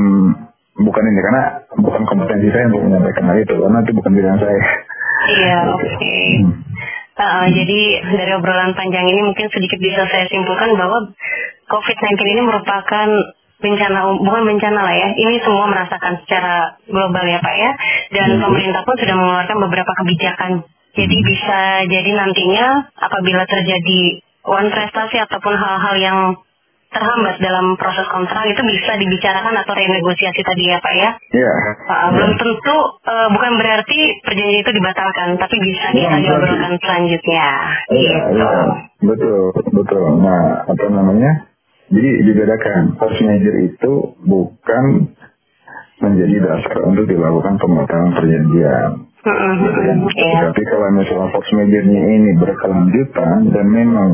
bukan 0.82 1.04
ini 1.06 1.20
karena 1.22 1.44
bukan 1.78 2.02
kompetensi 2.10 2.50
saya 2.50 2.66
untuk 2.74 2.82
menyampaikan 2.90 3.30
hal 3.30 3.38
itu 3.38 3.56
karena 3.62 3.78
itu 3.86 3.92
bukan 3.94 4.12
bidang 4.18 4.38
saya. 4.42 4.62
Iya, 5.38 5.58
oke. 5.78 5.90
Uh, 7.18 7.46
jadi 7.50 7.82
dari 8.14 8.32
obrolan 8.38 8.78
panjang 8.78 9.06
ini 9.10 9.22
mungkin 9.26 9.50
sedikit 9.50 9.78
bisa 9.82 10.06
saya 10.06 10.26
simpulkan 10.30 10.70
bahwa 10.78 11.14
COVID-19 11.66 12.14
ini 12.26 12.42
merupakan 12.46 13.08
bencana, 13.58 14.00
bukan 14.22 14.44
bencana 14.46 14.80
lah 14.86 14.94
ya, 14.94 15.10
ini 15.18 15.42
semua 15.42 15.66
merasakan 15.66 16.22
secara 16.22 16.78
global 16.86 17.26
ya 17.26 17.42
Pak 17.42 17.56
ya, 17.58 17.72
dan 18.14 18.38
pemerintah 18.38 18.86
pun 18.86 18.96
sudah 19.02 19.16
mengeluarkan 19.18 19.58
beberapa 19.66 19.92
kebijakan. 19.98 20.52
Jadi 20.94 21.18
bisa 21.26 21.60
jadi 21.90 22.10
nantinya 22.14 22.86
apabila 23.02 23.50
terjadi 23.50 24.22
one 24.46 24.70
prestasi 24.70 25.18
ataupun 25.26 25.54
hal-hal 25.58 25.96
yang 25.98 26.20
terhambat 26.98 27.38
dalam 27.38 27.78
proses 27.78 28.10
kontrak 28.10 28.42
itu 28.44 28.58
bisa 28.60 28.98
dibicarakan 28.98 29.54
atau 29.54 29.74
renegosiasi 29.74 30.42
tadi 30.42 30.64
ya 30.66 30.78
Pak 30.82 30.94
ya. 30.98 31.10
Iya. 31.32 31.54
Uh, 31.86 32.08
belum 32.18 32.32
tentu 32.36 32.76
uh, 33.06 33.28
bukan 33.30 33.52
berarti 33.56 34.00
perjanjian 34.26 34.62
itu 34.66 34.72
dibatalkan, 34.74 35.30
tapi 35.38 35.56
bisa 35.62 35.86
Bukan 35.88 36.02
berarti. 36.02 36.24
diobrolkan 36.26 36.74
selanjutnya. 36.82 37.48
Iya, 37.88 38.16
Gitu. 38.18 38.36
iya. 38.36 38.62
Betul, 38.98 39.42
betul. 39.72 40.04
Nah, 40.20 40.66
apa 40.66 40.86
namanya? 40.90 41.32
Jadi 41.88 42.10
dibedakan, 42.26 42.98
force 42.98 43.22
major 43.22 43.56
itu 43.64 43.92
bukan 44.20 45.14
menjadi 45.98 46.36
dasar 46.44 46.78
untuk 46.84 47.06
dilakukan 47.06 47.56
pembatalan 47.58 48.12
perjanjian. 48.14 48.90
Gitu 49.28 49.80
kan? 49.84 49.98
Iya. 50.08 50.40
Tapi 50.50 50.62
kalau 50.68 50.88
misalnya 50.96 51.28
force 51.36 51.52
majornya 51.52 52.02
ini 52.16 52.32
berkelanjutan 52.40 53.38
dan 53.52 53.66
memang 53.68 54.10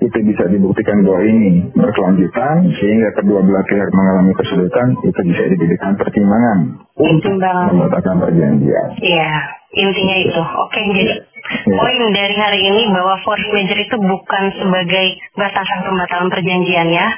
itu 0.00 0.18
bisa 0.24 0.44
dibuktikan 0.48 1.04
bahwa 1.04 1.20
ini 1.24 1.68
berkelanjutan 1.72 2.56
sehingga 2.80 3.08
kedua 3.20 3.40
belah 3.44 3.64
pihak 3.68 3.90
mengalami 3.92 4.32
kesulitan, 4.36 4.88
itu 5.04 5.20
bisa 5.28 5.42
dijadikan 5.52 5.92
pertimbangan 6.00 6.58
untuk 6.96 7.36
membatalkan 7.40 8.16
perjanjian. 8.22 8.88
Iya, 9.00 9.32
intinya 9.74 10.16
itu. 10.22 10.42
Oke, 10.42 10.80
jadi 10.92 11.14
poin 11.44 11.98
dari 12.10 12.34
hari 12.34 12.60
ini 12.64 12.88
bahwa 12.88 13.20
force 13.20 13.44
major 13.52 13.76
itu 13.76 13.96
bukan 13.96 14.44
sebagai 14.56 15.06
batasan 15.36 15.80
pembatalan 15.84 16.32
perjanjian 16.32 16.88
ya. 16.88 17.08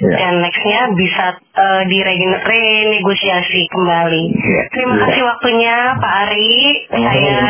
Iya. 0.00 0.16
Dan 0.16 0.32
nextnya 0.44 0.80
bisa 0.92 1.26
uh, 1.56 1.82
direnegosiasi 1.84 3.60
kembali. 3.72 4.22
Iya. 4.30 4.62
Terima 4.72 4.94
Iya. 4.96 5.02
kasih 5.08 5.22
waktunya 5.24 5.76
Pak 5.96 6.12
Ari. 6.28 6.52
Terima 6.92 7.10
Saya 7.10 7.40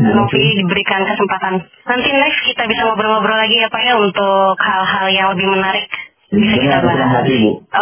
Novi 0.00 0.42
diberikan 0.56 1.02
kesempatan. 1.04 1.54
Nanti 1.60 2.08
next 2.08 2.40
kita 2.46 2.62
bisa 2.64 2.82
ngobrol-ngobrol 2.88 3.36
lagi 3.36 3.56
ya 3.60 3.68
Pak 3.68 3.82
ya 3.84 3.94
untuk 3.96 4.56
hal-hal 4.56 5.06
yang 5.12 5.26
lebih 5.36 5.48
menarik. 5.50 5.86
Bisa 6.30 6.56
kita 6.62 6.78
Benar, 6.78 6.80
terima 6.86 6.94
bahas. 7.10 7.26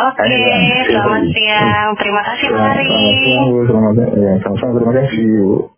Oke, 0.08 0.24
Bang. 0.24 0.62
selamat 0.88 1.24
siang. 1.36 1.88
Terima 2.00 2.22
kasih 2.24 2.46
Pak 2.48 2.64
Ari. 2.64 2.86
Selamat 2.88 3.16
siang, 3.20 3.44
Bu. 3.44 3.58
Selamat 3.68 3.92
siang. 3.92 4.72
Terima 4.72 4.92
kasih, 4.96 5.22
Bu. 5.28 5.77